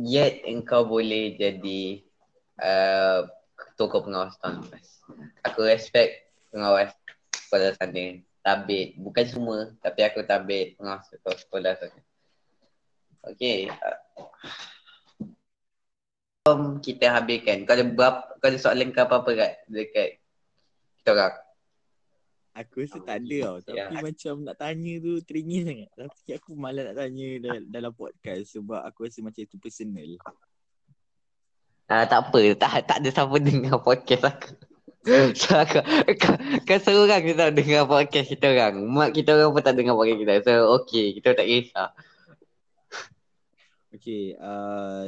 [0.04, 2.04] Yet engkau boleh jadi
[2.60, 3.26] uh,
[3.80, 4.88] Tokoh pengawas tahun lepas.
[5.48, 6.94] Aku respect pengawas
[7.34, 8.22] sekolah sana.
[8.44, 12.02] Tabit, bukan semua Tapi aku tabit pengawas sekolah, sana.
[13.24, 13.72] Okay.
[16.44, 17.64] Um, Kita habiskan.
[17.64, 20.20] Kau ada berapa, kau ada soalan ke apa-apa kat Dekat
[21.04, 21.36] kita orang
[22.54, 24.02] Aku rasa tak ada tau Tapi Ya.
[24.02, 28.82] macam nak tanya tu teringin sangat Tapi aku malas nak tanya dal- dalam podcast Sebab
[28.86, 30.10] aku rasa macam itu personal
[31.92, 34.50] Ah tak apa, tak tak ada siapa dengar podcast aku.
[35.36, 35.84] So aku,
[36.16, 38.88] kau, kau seorang je tau dengar podcast kita orang.
[38.88, 40.34] Mak kita orang pun tak dengar podcast kita.
[40.48, 41.92] So okay, kita tak kisah.
[43.94, 45.06] Okay, uh,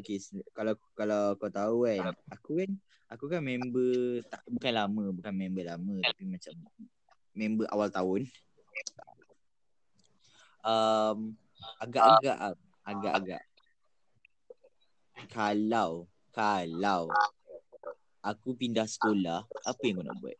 [0.00, 0.16] okay
[0.56, 2.70] kalau kalau kau tahu kan, aku kan
[3.08, 6.54] aku kan member tak bukan lama, bukan member lama tapi macam
[7.34, 8.22] member awal tahun.
[10.64, 11.36] Um,
[11.82, 13.42] agak-agak ah, agak-agak.
[15.28, 17.12] Kalau kalau
[18.24, 20.38] aku pindah sekolah, apa yang kau nak buat?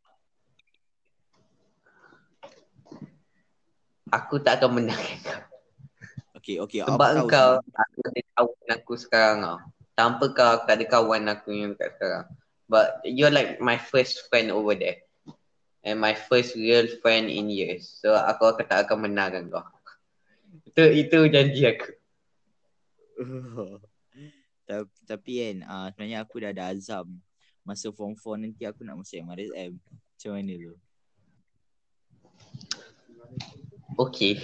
[4.12, 5.42] Aku tak akan menangkan kau.
[6.38, 6.84] Okay, okay.
[6.84, 9.58] Sebab aku kau, sebab- aku ada kawan aku sekarang tau.
[9.94, 12.26] Tanpa kau, aku tak ada kawan aku yang dekat sekarang.
[12.68, 15.04] But you're like my first friend over there.
[15.84, 17.92] And my first real friend in years.
[18.00, 19.64] So aku akan tak akan menangkan kau.
[20.70, 21.90] Itu itu janji aku.
[24.68, 27.20] tapi, tapi kan uh, sebenarnya aku dah ada azam
[27.64, 29.72] masa form 4 nanti aku nak masuk MRSM.
[29.76, 30.74] Macam mana tu?
[33.98, 34.34] Okay.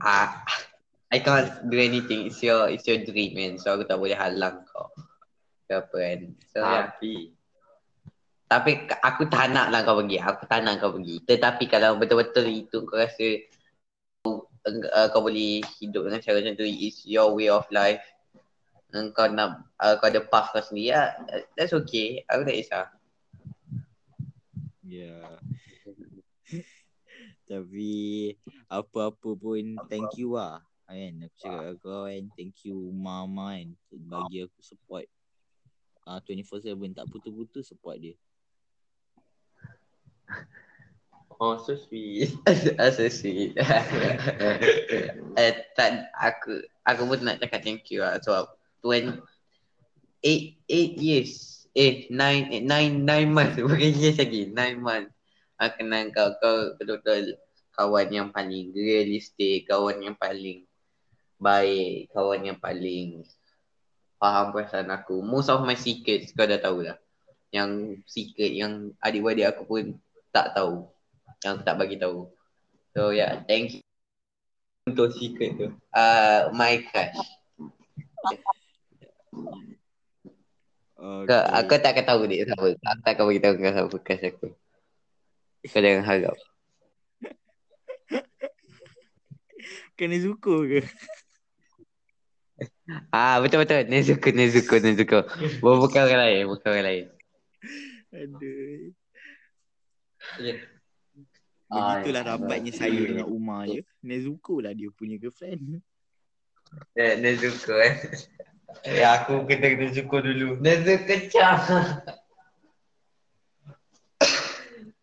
[0.00, 0.40] Ah,
[1.14, 2.30] I can't do anything.
[2.30, 3.58] It's your it's your dream man.
[3.58, 4.94] So aku tak boleh halang kau.
[5.70, 6.20] Ke apa kan.
[6.50, 6.90] So yeah.
[6.90, 7.38] tapi
[8.50, 10.18] Tapi k- aku tak nak lah kau pergi.
[10.18, 11.22] Aku tak nak kau pergi.
[11.22, 13.46] Tetapi kalau betul-betul itu kau rasa
[14.26, 18.02] uh, kau boleh hidup dengan cara macam tu is your way of life.
[18.90, 21.14] Kau nak uh, kau ada path kau sendiri ya,
[21.54, 22.26] that's okay.
[22.26, 22.86] Aku tak kisah.
[24.82, 25.38] Ya.
[27.50, 28.34] Tapi
[28.66, 30.58] apa-apa pun thank you lah.
[30.90, 35.06] Kan aku cakap kau kan thank you mama kan bagi aku support.
[36.10, 38.18] Ah uh, 24/7 tak putus-putus support dia.
[41.38, 42.34] oh so sweet.
[42.98, 43.54] so sweet.
[45.38, 48.50] eh, tak, aku aku pun nak cakap thank you lah sebab
[48.82, 49.22] when
[50.26, 55.14] eight eight years eh nine eh, nine nine months bukan years lagi nine months
[55.62, 57.38] aku kenal kau kau betul-betul
[57.72, 60.66] kawan yang paling realistik kawan yang paling
[61.40, 63.22] baik kawan yang paling
[64.20, 67.00] faham perasaan aku most of my secrets kau dah tahu dah
[67.50, 69.84] yang secret yang adik-adik aku pun
[70.30, 70.86] tak tahu
[71.42, 72.28] yang aku tak bagi tahu
[72.92, 73.82] so yeah thank you
[74.86, 77.16] untuk secret tu uh, my crush
[81.00, 81.32] Okay.
[81.32, 82.76] Kau, aku tak akan tahu dia siapa.
[82.76, 84.48] Aku tak akan bagi tahu kau siapa crush aku.
[85.64, 86.36] Kau jangan harap.
[89.96, 90.84] Kena suka ke?
[93.14, 93.86] Ah betul betul.
[93.86, 95.18] Nezuko Nezuko Nezuko.
[95.62, 97.04] Bukan orang lain, bukan orang lain.
[98.10, 98.90] Aduh.
[100.42, 100.54] Ya.
[101.70, 103.86] Begitulah Ah, rabatnya saya dengan Umar je.
[104.02, 105.78] Nezuko lah dia punya girlfriend.
[106.98, 107.94] Eh, Nezuko eh.
[108.86, 110.58] Eh, aku kena Nezuko dulu.
[110.58, 111.58] Nezuko Chan.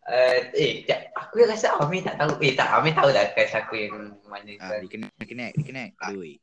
[0.08, 2.40] Uh, eh, tak, aku rasa Amir tak tahu.
[2.40, 4.56] Eh, tak, Amir tahu lah kes aku yang mana.
[4.56, 5.92] Ah, dia connect, dia connect.
[6.00, 6.40] Aduh.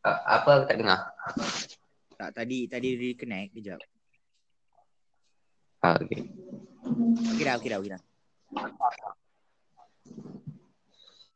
[0.00, 1.00] Uh, apa aku tak dengar?
[2.16, 3.80] Tak, tadi tadi dia connect kejap.
[5.84, 6.24] Ah, okay.
[7.36, 8.02] Okey dah, okey dah, okey dah.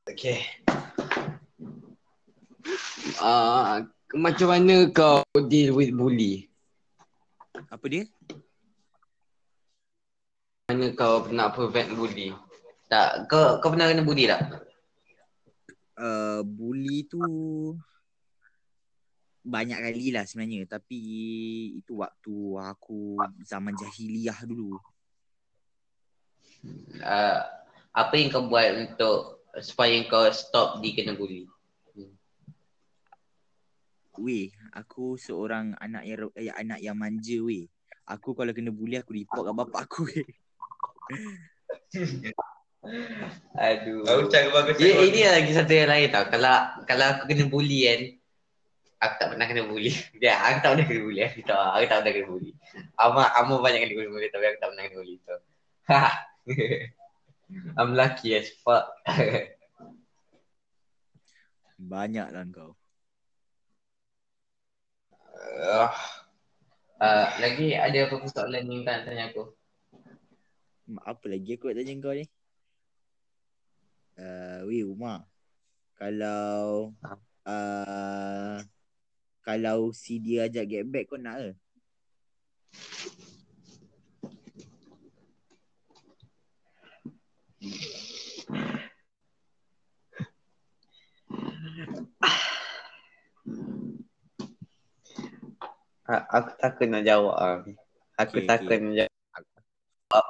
[0.05, 0.39] Okay.
[3.21, 3.85] Uh,
[4.17, 6.49] macam mana kau deal with bully?
[7.69, 8.05] Apa dia?
[10.73, 12.33] Mana kau nak prevent bully?
[12.89, 14.41] Tak, kau kau pernah kena bully tak?
[16.01, 17.21] Uh, bully tu
[19.45, 20.99] banyak kali lah sebenarnya tapi
[21.77, 24.81] itu waktu aku zaman jahiliah dulu.
[27.05, 27.45] Uh,
[27.93, 31.45] apa yang kau buat untuk supaya kau stop di kena bully?
[34.15, 37.69] Weh, aku seorang anak yang eh, anak yang manja weh.
[38.09, 40.29] Aku kalau kena bully aku report kat bapak aku weh.
[43.55, 44.05] Aduh.
[44.05, 44.77] Aku bagus.
[44.77, 46.29] Ya, ini lagi satu yang lain tau.
[46.29, 48.01] Kalau kalau aku kena bully kan,
[49.01, 49.93] aku tak pernah kena bully.
[50.25, 51.21] Ya, aku tak pernah kena bully.
[51.25, 52.51] Aku tak, aku tak pernah kena bully.
[52.99, 55.37] Ama, ama banyak kena bully tapi aku tak pernah kena bully tu.
[57.79, 58.89] I'm lucky as fuck.
[61.79, 62.73] Banyak lah kau.
[65.35, 65.93] uh,
[67.03, 69.53] uh, lagi ada apa soalan yang nak tanya aku?
[71.05, 72.25] Apa lagi aku nak tanya kau ni?
[74.15, 75.27] Uh, weh Umar.
[75.99, 76.95] Kalau
[77.45, 78.57] uh,
[79.45, 81.51] kalau si dia ajak get back kau nak ke?
[96.05, 97.57] A- aku takut nak jawab ah.
[98.21, 98.85] Aku Okay, takut okay.
[98.85, 99.13] nak jawab.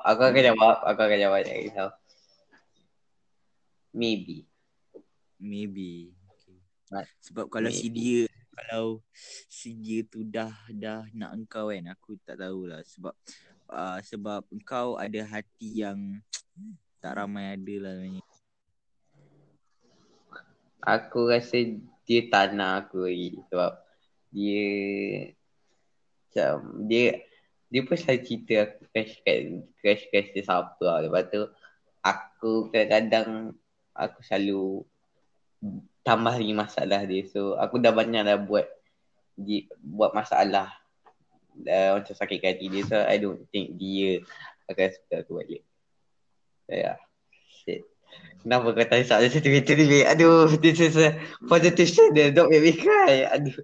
[0.06, 1.88] Aku akan jawab, aku akan jawab jangan risau.
[3.94, 4.46] Maybe.
[5.38, 6.14] Maybe.
[6.34, 6.56] Okay.
[6.90, 7.10] Right.
[7.20, 7.98] Sebab kalau si Maybe.
[8.00, 8.22] dia
[8.54, 9.02] kalau
[9.62, 13.14] dia tu dah dah nak engkau kan aku tak tahulah sebab
[13.70, 16.22] uh, sebab engkau ada hati yang
[17.02, 18.22] tak ramai ada lah sebenarnya.
[20.84, 21.58] Aku rasa
[22.04, 23.72] dia tak nak aku lagi sebab
[24.28, 24.66] dia
[26.28, 27.24] macam dia
[27.72, 29.38] dia pun selalu cerita aku crush kat
[29.80, 30.98] crush crush dia siapa lah.
[31.04, 31.42] Lepas tu
[32.04, 33.56] aku kadang-kadang
[33.96, 34.84] aku selalu
[36.04, 37.24] tambah lagi masalah dia.
[37.26, 38.68] So aku dah banyak dah buat
[39.34, 40.70] dia, buat masalah
[41.64, 42.84] uh, macam sakit hati dia.
[42.84, 44.20] So I don't think dia
[44.68, 45.62] akan suka aku balik.
[46.68, 47.00] So yeah.
[47.64, 47.88] Shit.
[48.44, 50.04] Kenapa kau tanya soalan sentimental ni?
[50.04, 51.16] Aduh, this is a
[51.48, 52.28] positive channel.
[52.30, 53.24] Don't make me cry.
[53.32, 53.56] Aduh.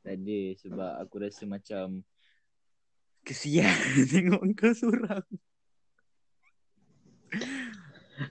[0.00, 2.00] Tak ada sebab aku rasa macam
[3.28, 3.68] kesian
[4.10, 5.20] tengok engkau seorang.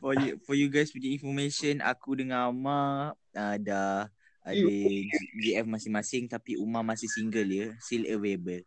[0.03, 4.11] For you, for you guys punya information, aku dengan Amar uh, dah
[4.47, 4.63] ada
[5.43, 7.67] GF masing-masing tapi Umar masih single ya.
[7.83, 8.63] Still available.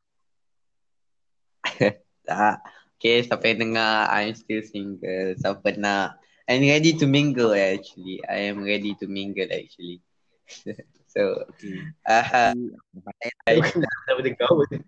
[2.20, 2.62] Tak.
[3.00, 5.32] Okay, siapa yang dengar, I'm still single.
[5.40, 8.20] Siapa nak, I'm ready to mingle actually.
[8.28, 10.04] I am ready to mingle actually.
[11.16, 11.80] so, Okay.
[12.06, 12.52] uh,
[14.06, 14.84] Siapa dengar pun.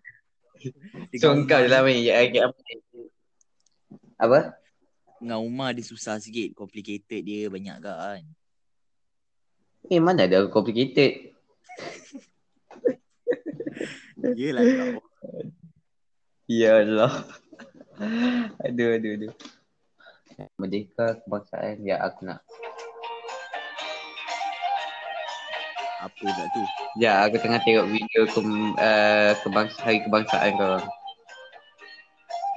[1.19, 2.05] so engkau je lah main.
[2.05, 2.45] Ya, okay,
[4.21, 4.55] apa?
[5.23, 6.51] Dengan Umar dia susah sikit.
[6.59, 8.27] Complicated dia banyak kan.
[9.87, 11.31] Eh, mana ada complicated.
[14.43, 14.99] Yelah kau.
[16.51, 17.23] Ya Allah.
[18.67, 19.35] aduh, aduh, aduh.
[20.59, 21.87] Merdeka kebangsaan.
[21.87, 22.43] Ya, aku nak.
[26.03, 26.63] Apa pula tu?
[26.99, 28.41] Ya, aku tengah tengok video ke,
[28.75, 30.83] uh, kebangsa, hari kebangsaan kau.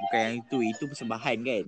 [0.02, 0.58] Bukan yang itu.
[0.66, 1.66] Itu persembahan kan?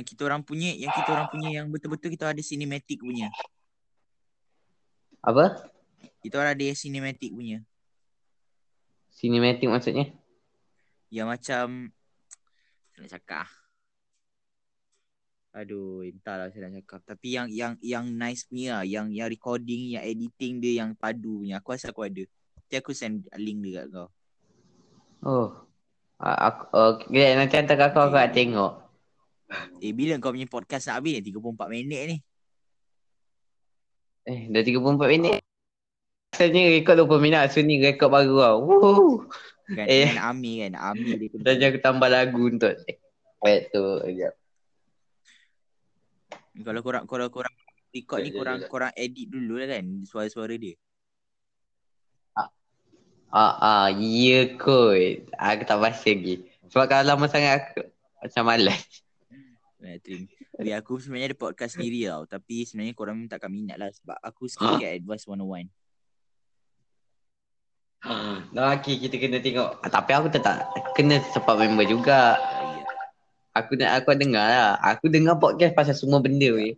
[0.00, 3.28] Yang kita orang punya, yang kita orang punya yang betul-betul kita ada cinematic punya.
[5.20, 5.68] Apa?
[6.24, 7.60] Kita orang ada yang cinematic punya.
[9.12, 10.08] Cinematic maksudnya?
[11.12, 13.46] Yang macam Macam nak cakap.
[15.52, 17.04] Aduh, entahlah saya nak cakap.
[17.04, 18.84] Tapi yang yang yang nice punya lah.
[18.88, 21.60] Yang yang recording, yang editing dia yang padu punya.
[21.60, 22.24] Aku rasa aku ada.
[22.24, 24.08] Nanti aku send link dia kat kau.
[25.28, 25.68] Oh.
[26.16, 27.36] Aku, okay.
[27.36, 28.79] nanti hantar kat kau aku nak tengok.
[29.82, 31.30] Eh, bila kau punya podcast nak habis ni?
[31.34, 32.16] 34 minit ni.
[34.30, 35.42] Eh, dah 34 minit.
[36.30, 37.50] Asalnya rekod 20 minit.
[37.50, 38.56] So ni rekod baru tau.
[38.62, 39.26] Woo.
[39.66, 40.14] Kan, Eh.
[40.14, 40.72] dengan Ami kan.
[40.78, 41.28] Ami dia.
[41.34, 42.74] Dan aku tambah lagu untuk
[43.42, 43.82] eh tu.
[44.06, 44.34] Sekejap.
[46.60, 47.54] Kalau korang, kalau korang
[47.90, 49.84] record ni, korang, korang edit dulu lah kan.
[50.06, 50.78] Suara-suara dia.
[53.30, 55.30] Ah, ah, ya kot.
[55.38, 56.34] Aku tak pasti lagi.
[56.70, 57.86] Sebab kalau lama sangat aku
[58.22, 58.82] macam malas.
[59.80, 60.28] Nah, Trim.
[60.52, 62.28] Tapi aku sebenarnya ada podcast sendiri tau.
[62.28, 63.88] Tapi sebenarnya korang memang takkan minat lah.
[63.88, 65.72] Sebab aku skincare advice 101.
[68.50, 69.80] Nah, okay, kita kena tengok.
[69.84, 72.36] Ah, tapi aku tetap kena support member juga.
[72.36, 73.60] Ah.
[73.60, 74.70] Aku nak aku dengar lah.
[74.94, 76.76] Aku dengar podcast pasal semua benda weh.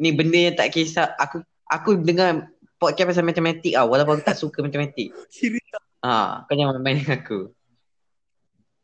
[0.00, 1.12] Ni benda yang tak kisah.
[1.18, 2.48] Aku aku dengar
[2.80, 5.12] podcast pasal matematik ah walaupun aku tak suka matematik.
[5.28, 5.60] Serius?
[6.00, 7.52] Ha, kau jangan main dengan aku.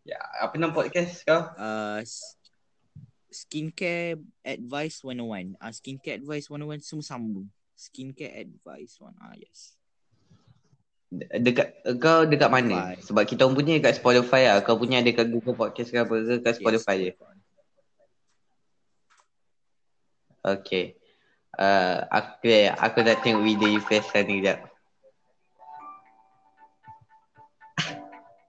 [0.05, 1.40] Ya, apa nama podcast kau?
[1.57, 2.05] Uh,
[3.37, 5.61] skincare advice 101.
[5.61, 7.49] Ah, skincare advice 101 semua sambung.
[7.77, 9.12] Skincare advice one.
[9.20, 9.77] Ah, yes.
[11.12, 12.96] De- Dekat kau dekat mana?
[12.96, 13.05] Spotify.
[13.05, 14.64] Sebab kita orang punya dekat Spotify lah.
[14.64, 17.12] Kau punya ada kat Google Podcast ke apa ke kat Spotify je.
[20.40, 20.96] Okay.
[21.57, 24.59] Uh, aku aku nak tengok video you face ni sekejap.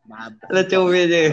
[0.07, 0.39] Babi.
[0.55, 1.23] Lah comel je.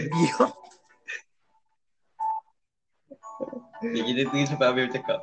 [3.84, 5.20] Okay, kita tunggu sampai Abel cakap.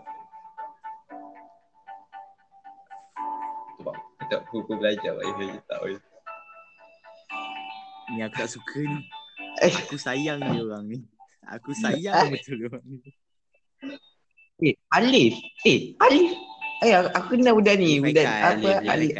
[3.81, 5.93] Sebab kita aku belajar Pak Ifah tak tahu.
[8.13, 9.01] Ni aku tak suka ni.
[9.65, 9.73] Eh.
[9.73, 10.99] Aku sayang dia orang ni.
[11.49, 12.99] Aku sayang betul dia orang ni.
[14.61, 15.33] Eh, Alif.
[15.65, 16.37] Eh, Alif.
[16.85, 17.97] Eh, aku, kenal budak ni.
[17.97, 18.85] Budak apa?
[18.85, 19.17] Alif.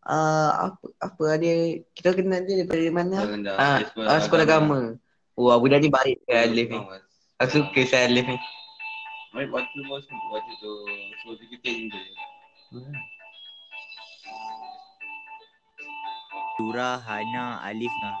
[0.00, 3.16] Uh, apa apa dia kita kenal dia daripada mana?
[3.56, 4.76] Ah, sekolah ah, sekolah agama.
[4.92, 4.98] agama.
[5.40, 6.80] Wah, budak ni baik ke Alif ni.
[7.40, 8.36] Aku suka saya Alif ni.
[9.32, 10.72] Baik, waktu bos waktu tu
[11.24, 12.02] so kita je.
[16.60, 18.20] Dura, Hana, Alif nah.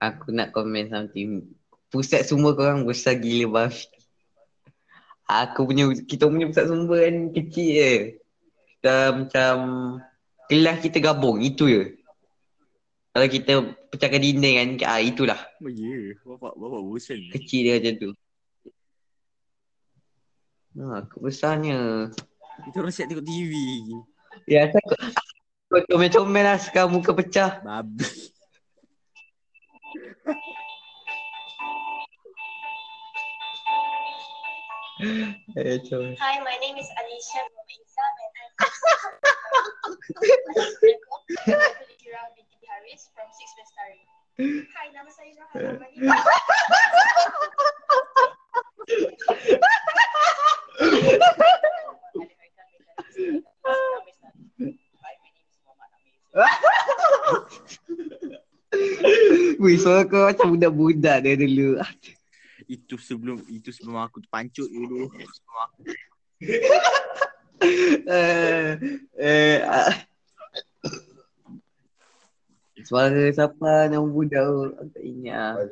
[0.00, 1.52] Aku nak komen something.
[1.92, 3.99] Pusat semua korang besar gila babi.
[5.30, 7.94] Aku punya, kita punya pusat semua kan kecil je.
[8.74, 9.54] Kita macam
[10.50, 11.82] kelas kita gabung, itu je.
[13.14, 13.52] Kalau kita
[13.90, 15.38] pecahkan dinding kan, ah, itulah.
[15.62, 17.30] Oh ya, bapak bapak bosan.
[17.30, 18.10] Kecil dia macam tu.
[20.78, 22.10] Ha, aku besarnya.
[22.66, 23.52] Kita orang siap tengok TV.
[24.46, 24.78] Ya, aku,
[25.74, 27.58] aku comel-comel lah sekarang muka pecah.
[27.66, 28.06] Babi.
[35.00, 38.68] Hi, my name is Alicia from Exam and I'm
[41.96, 44.04] Kira binti Haris from Six Bestari.
[44.76, 46.04] Hi, nama saya Rahman Amani.
[59.64, 61.80] Wih, suara kau macam budak-budak dia dulu.
[62.70, 65.10] Itu sebelum itu sebelum aku terpancut dulu.
[67.60, 68.72] Eh,
[69.20, 69.92] eh, ah.
[72.80, 74.60] Suara siapa nama budak tu?
[74.80, 75.68] Aku tak ingat.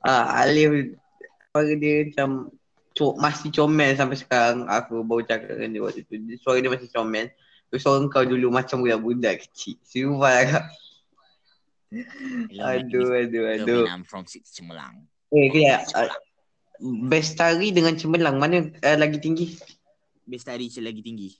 [0.00, 0.96] Ah, Alif
[1.52, 2.48] suara dia macam
[2.96, 4.64] co- masih comel sampai sekarang.
[4.64, 6.16] Aku baru cakap dengan dia waktu tu.
[6.16, 7.28] Dia- Suara dia masih comel.
[7.68, 9.76] Terus suara kau dulu macam budak-budak kecil.
[9.84, 10.64] Sumpah lah.
[11.92, 13.84] Hello, Aduh, aduh, aduh.
[13.84, 15.04] I'm from Six Cemerlang.
[15.36, 15.84] Eh, kejap.
[15.92, 16.08] Uh,
[17.12, 19.52] Bestari dengan Cemerlang mana uh, lagi tinggi?
[20.24, 21.36] Bestari je lagi tinggi.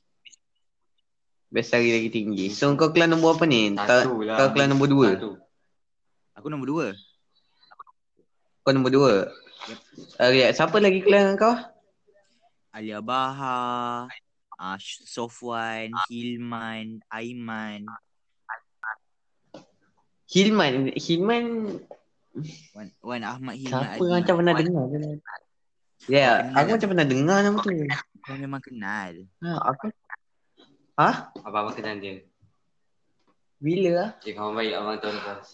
[1.49, 2.53] Bestari lagi tinggi.
[2.53, 3.73] So kau kelas nombor apa ni?
[3.73, 4.37] Satu lah.
[4.37, 5.09] kau kelas nombor dua?
[5.17, 5.31] Satu.
[6.37, 6.87] Aku nombor dua.
[8.69, 9.13] Kau nombor dua?
[10.21, 10.53] Uh, ya.
[10.53, 11.57] Siapa lagi kelas dengan kau?
[12.77, 14.05] Alia Baha,
[14.61, 14.77] uh,
[15.09, 17.89] Sofwan, Hilman, Aiman,
[20.29, 20.93] Hilman.
[20.93, 21.45] Hilman
[22.77, 23.73] Wan, Wan Ahmad Hilman.
[23.73, 24.85] siapa yang macam pernah dengar?
[26.07, 27.71] Ya, yeah, Kenal aku macam pernah dengar nama tu.
[28.21, 29.13] Kau memang kenal.
[29.41, 29.85] Ha, aku
[30.97, 31.11] Ha?
[31.45, 32.25] Apa-apa kenal dia.
[33.57, 34.11] Bila lah?
[34.21, 35.49] Dia kawan baik abang tahun lepas.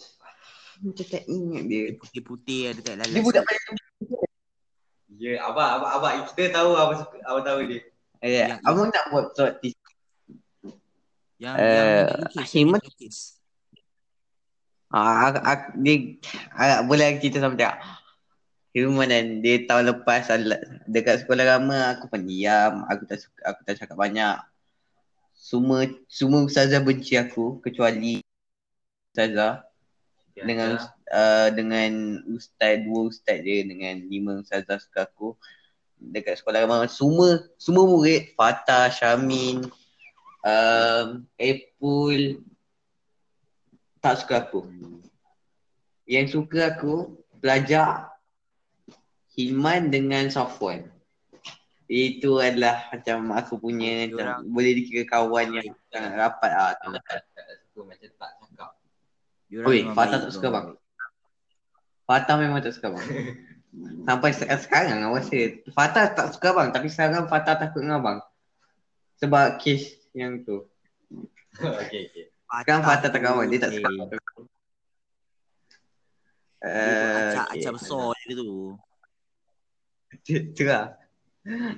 [0.83, 1.83] Macam tak ingat dia.
[1.91, 3.15] Dia putih-putih ada tak lalas.
[3.15, 3.63] Dia budak paling
[5.23, 7.81] Ya, abang, abang, abang, kita tahu abang suka, abang tahu dia.
[8.23, 9.79] Eh, Yang- abang nak buat plot twist.
[11.39, 13.17] Yang Eh, yang lukis, Himan- dia lukis.
[14.93, 15.97] Ah, aku, aku, dia,
[16.53, 17.81] ah, boleh cerita sama dia.
[18.77, 23.61] Hilman dan dia tahun lepas al- dekat sekolah lama aku pendiam, aku tak suka, aku
[23.69, 24.37] tak cakap banyak.
[25.37, 28.21] Semua semua ustazah benci aku kecuali
[29.13, 29.65] ustazah.
[30.33, 30.81] Dengan
[31.13, 35.37] uh, dengan ustaz dua ustaz dia dengan lima ustazah suka aku.
[36.01, 38.33] Dekat sekolah lama semua semua murid.
[38.33, 39.69] Fatah, Syamin,
[40.41, 42.41] um, Apple
[44.03, 44.67] tak suka aku.
[46.11, 48.11] Yang suka aku pelajar
[49.33, 50.91] Hilman dengan Safwan.
[51.89, 56.73] Itu adalah macam aku punya macam, boleh dikira kawan yang sangat rapat ah.
[56.77, 58.71] Tak, macam tak cakap.
[59.53, 60.67] Oi, Fatah tak suka bang.
[62.05, 63.07] Fatah memang tak suka bang.
[64.05, 65.39] Sampai se- sekarang aku rasa
[65.73, 68.19] Fatah tak suka bang tapi sekarang Fatah takut dengan abang.
[69.23, 70.67] Sebab kes yang tu.
[71.63, 72.32] Okey, okey.
[72.53, 73.91] Sekarang Fatah tak kawan, dia tak eh, suka.
[76.63, 78.51] Uh, acak-acak besar dia tu.
[80.55, 81.01] Tu lah.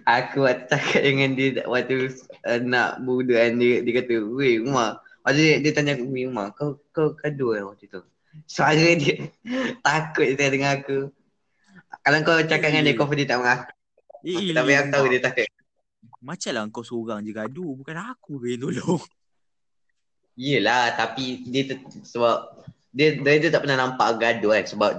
[0.04, 2.12] Aku waktu cakap dengan dia waktu
[2.44, 5.00] uh, nak budak dia, dia kata, weh Umar.
[5.22, 8.02] Waktu dia, dia tanya aku, weh Umar, kau kau kadu kan waktu tu?
[8.50, 9.30] Suara dia
[9.86, 11.08] takut dia dengan aku.
[12.02, 13.72] Kalau kau cakap dengan dia, kau pun dia tak mengaku.
[14.26, 15.46] Eh, Tapi aku tahu dia takut.
[16.18, 17.72] Macam lah kau seorang je gaduh.
[17.78, 19.00] Bukan aku ke yang tolong.
[20.34, 22.58] Yelah, tapi dia tu, sebab
[22.90, 24.90] dia, dia, dia tak pernah nampak gaduh kan sebab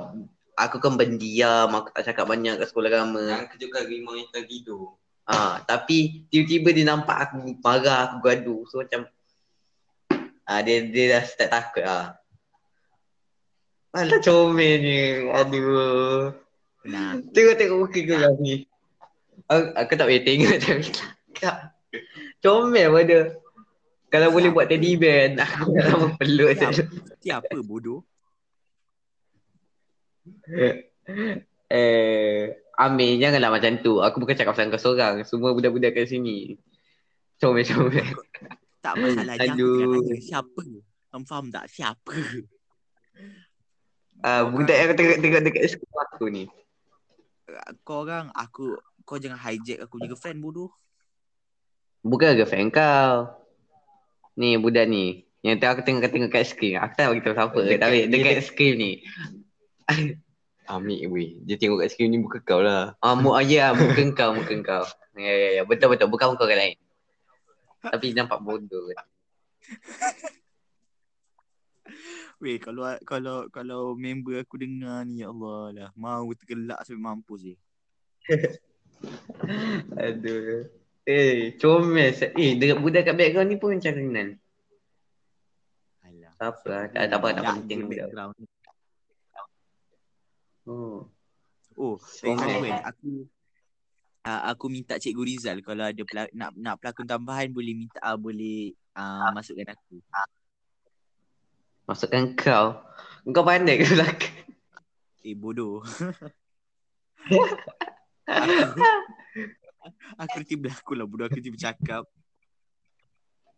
[0.55, 3.23] aku kan pendiam, aku tak cakap banyak kat sekolah agama.
[3.43, 4.95] Yang kejutkan rimau yang tertidur.
[5.25, 8.61] Ah, tapi tiba-tiba dia nampak aku marah, aku gaduh.
[8.69, 9.09] So macam
[10.45, 12.15] ah dia dia dah start takut ah.
[13.95, 14.99] Alah comel ni.
[15.31, 16.35] Aduh.
[16.85, 18.69] Nah, Tengok tengok muka kau lah ni.
[19.49, 20.83] Aku, aku tak boleh tengok tapi.
[22.43, 23.19] Comel pada.
[24.15, 26.71] Kalau boleh buat teddy bear aku dah lama peluk Siapa?
[26.71, 26.83] saja.
[27.19, 27.99] siapa bodoh?
[31.67, 33.99] Eh, Amir janganlah macam tu.
[33.99, 35.27] Aku bukan cakap pasal kau seorang.
[35.27, 36.55] Semua budak-budak kat sini.
[37.35, 38.07] Comel-comel.
[38.79, 39.99] Tak masalah Aduh.
[40.23, 40.63] siapa.
[41.11, 41.67] Kamu faham tak?
[41.67, 42.15] Siapa?
[44.23, 46.43] Ah, budak yang tengok tengok dekat sekolah aku ni.
[47.83, 50.71] Kau orang, aku kau jangan hijack aku punya girlfriend bodoh.
[51.99, 53.43] Bukan girlfriend kau.
[54.35, 55.23] Ni budak ni.
[55.45, 56.75] Yang tu aku tengok tengok kat skrin.
[56.81, 57.59] Aku tak beritahu siapa.
[57.61, 58.91] Dekat- tapi dia dekat dek- skrin ni.
[60.73, 61.37] Amik weh.
[61.45, 62.97] Dia tengok kat skrin ni bukan kau lah.
[62.97, 64.83] Ah, mu, ah, ya, muka kau, muka kau.
[65.15, 65.63] Ya, ya, ya.
[65.63, 66.09] Betul, betul.
[66.09, 66.77] Bukan muka orang lain.
[67.85, 68.89] Tapi nampak bodoh.
[72.43, 77.39] Weh, kalau kalau kalau member aku dengar ni ya Allah lah, mau tergelak sampai mampus
[77.47, 77.55] je.
[80.03, 80.67] Aduh.
[81.05, 82.17] Eh, comel.
[82.17, 84.29] Eh, dekat budak kat background ni pun macam kenal.
[86.01, 86.33] Alah.
[86.33, 86.83] Tak apa lah.
[86.89, 88.09] Tak, tak apa, tak Budak penting je budak.
[88.09, 88.33] background.
[90.65, 91.05] Oh.
[91.75, 92.71] Oh, Comel.
[92.71, 93.27] kan aku
[94.25, 98.15] uh, aku minta Cikgu Rizal kalau ada pela- nak nak pelakon tambahan boleh minta uh,
[98.17, 99.99] boleh uh, masukkan aku.
[101.85, 102.81] Masukkan kau.
[103.29, 104.33] Kau pandai ke belakang?
[105.21, 105.85] Eh bodoh.
[109.85, 112.03] aku, aku nanti berlakon lah bodoh aku nanti bercakap.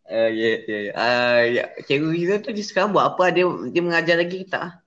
[0.08, 0.92] Uh, ya, ya, ya.
[0.96, 1.64] Uh, ya.
[1.84, 3.28] Cikgu Rizal tu dia sekarang buat apa?
[3.28, 4.80] Dia dia mengajar lagi ke tak?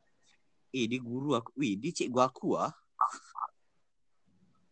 [0.74, 1.54] Eh dia guru aku.
[1.58, 2.74] Weh dia cikgu aku ah.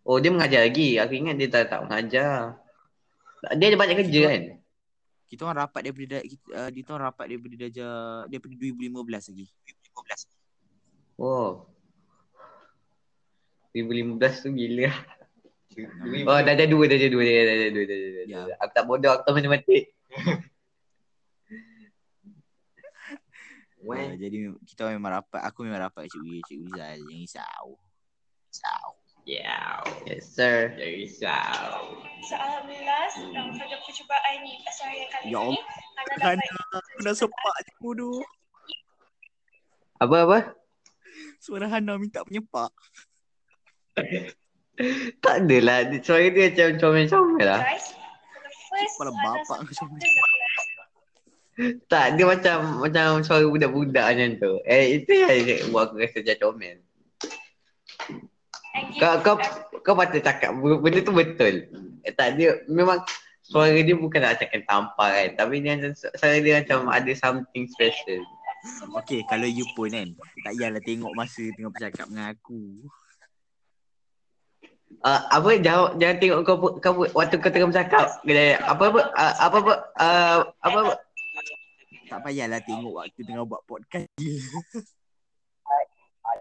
[0.10, 0.98] Oh, dia mengajar lagi.
[0.98, 2.58] Aku ingat dia tak, tak mengajar.
[3.54, 4.42] Dia ada banyak kerja kan?
[5.30, 9.46] Kita orang rapat daripada da- kita, uh, kita orang rapat daripada darjah daripada 2015 lagi.
[9.94, 10.26] 2015.
[11.22, 11.70] Oh.
[13.78, 14.90] 2015 tu gila.
[16.26, 17.98] Oh, dah ada dua, dah ada dua, dah ada dua, dah ada dua, dah.
[18.26, 18.40] Ya.
[18.58, 19.84] Aku tak bodoh, aku tak matematik.
[23.80, 25.42] Uh, jadi kita memang rapat.
[25.50, 26.98] Aku memang rapat dengan cikgu cikgu Rizal.
[27.00, 27.66] Jangan risau.
[28.50, 28.88] Risau.
[29.30, 29.86] Yeah.
[30.10, 30.74] Yes, sir.
[30.74, 31.70] Jangan risau.
[32.26, 33.06] So, Alhamdulillah,
[33.40, 35.66] um, pada percubaan ni, pasal yang kali Ya ni, Allah.
[35.96, 38.20] Hana Hana, dapat aku nak sepak je bodoh.
[40.02, 40.40] Apa-apa?
[41.40, 42.74] Suara Hana minta penyepak.
[45.20, 45.84] Tak adalah.
[45.88, 47.62] Dia- Suara dia macam comel-comel lah.
[48.70, 50.48] Kepala bapak subject comel.
[51.92, 54.54] Tak, dia macam macam suara budak-budak macam tu.
[54.64, 56.78] Eh, itu yang dia buat aku rasa macam comel.
[58.96, 59.36] Kau, kau,
[59.84, 61.68] kau patut cakap benda tu betul.
[62.08, 63.04] Eh, tak, dia memang
[63.44, 65.30] suara dia bukan nak cakap tampar kan.
[65.36, 68.24] Tapi dia macam, suara dia macam ada something special.
[69.04, 70.08] Okay, kalau you pun kan,
[70.48, 72.88] tak payahlah tengok masa tengah bercakap dengan aku.
[75.00, 78.20] Uh, apa jangan jangan tengok kau kau waktu kau tengah bercakap.
[78.26, 80.94] Kena apa apa uh, apa apa uh, apa apa
[82.10, 84.10] Tak payahlah tengok waktu tengah buat podcast.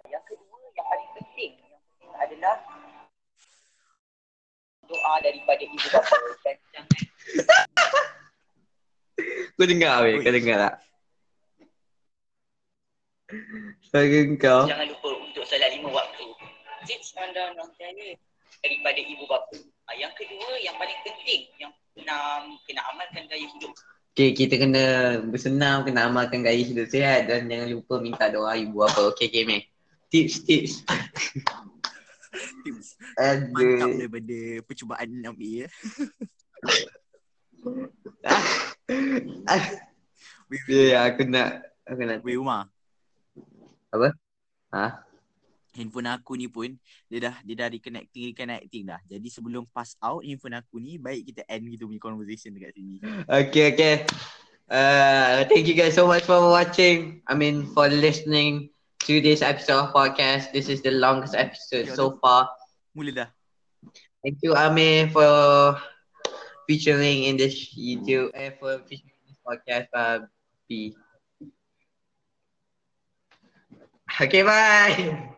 [0.09, 1.53] Yang kedua yang paling penting
[2.19, 2.57] adalah
[4.89, 6.99] doa daripada ibu bapa dan jangan
[9.59, 10.75] kau dengar weh, kau dengar tak?
[13.85, 14.07] Suara
[14.41, 14.63] kau.
[14.65, 16.27] jangan lupa untuk solat lima waktu.
[16.89, 18.17] Tips anda nak tanya
[18.63, 19.57] daripada ibu bapa.
[19.89, 23.73] Ah, yang kedua yang paling penting yang kena kena amalkan gaya hidup.
[24.13, 24.83] Okay, kita kena
[25.31, 29.15] bersenam, kena amalkan gaya hidup sihat dan jangan lupa minta doa ibu apa.
[29.15, 29.63] Okay, okay, meh.
[30.11, 30.73] Tips, tips.
[32.65, 32.89] Tips
[33.55, 35.69] mantap daripada percubaan Nabi ya.
[39.47, 39.63] Ah,
[40.49, 42.19] Weh, Ya, ya, aku nak, aku nak.
[42.25, 42.73] weh Umar.
[44.73, 45.08] Ha?
[45.79, 46.75] Handphone aku ni pun
[47.07, 48.99] dia dah dia dah reconnecting reconnecting dah.
[49.07, 52.99] Jadi sebelum pass out handphone aku ni baik kita end kita punya conversation dekat sini.
[53.31, 53.95] Okay, okay.
[54.69, 57.23] Uh, thank you guys so much for watching.
[57.25, 58.75] I mean, for listening
[59.07, 60.53] to this episode of podcast.
[60.53, 62.51] This is the longest episode so far.
[62.93, 63.29] Mula dah.
[64.21, 65.79] Thank you, Ame, for
[66.67, 70.27] featuring in this YouTube, eh, for featuring in this podcast, uh,
[70.69, 70.93] B.
[74.21, 75.38] Okay, bye.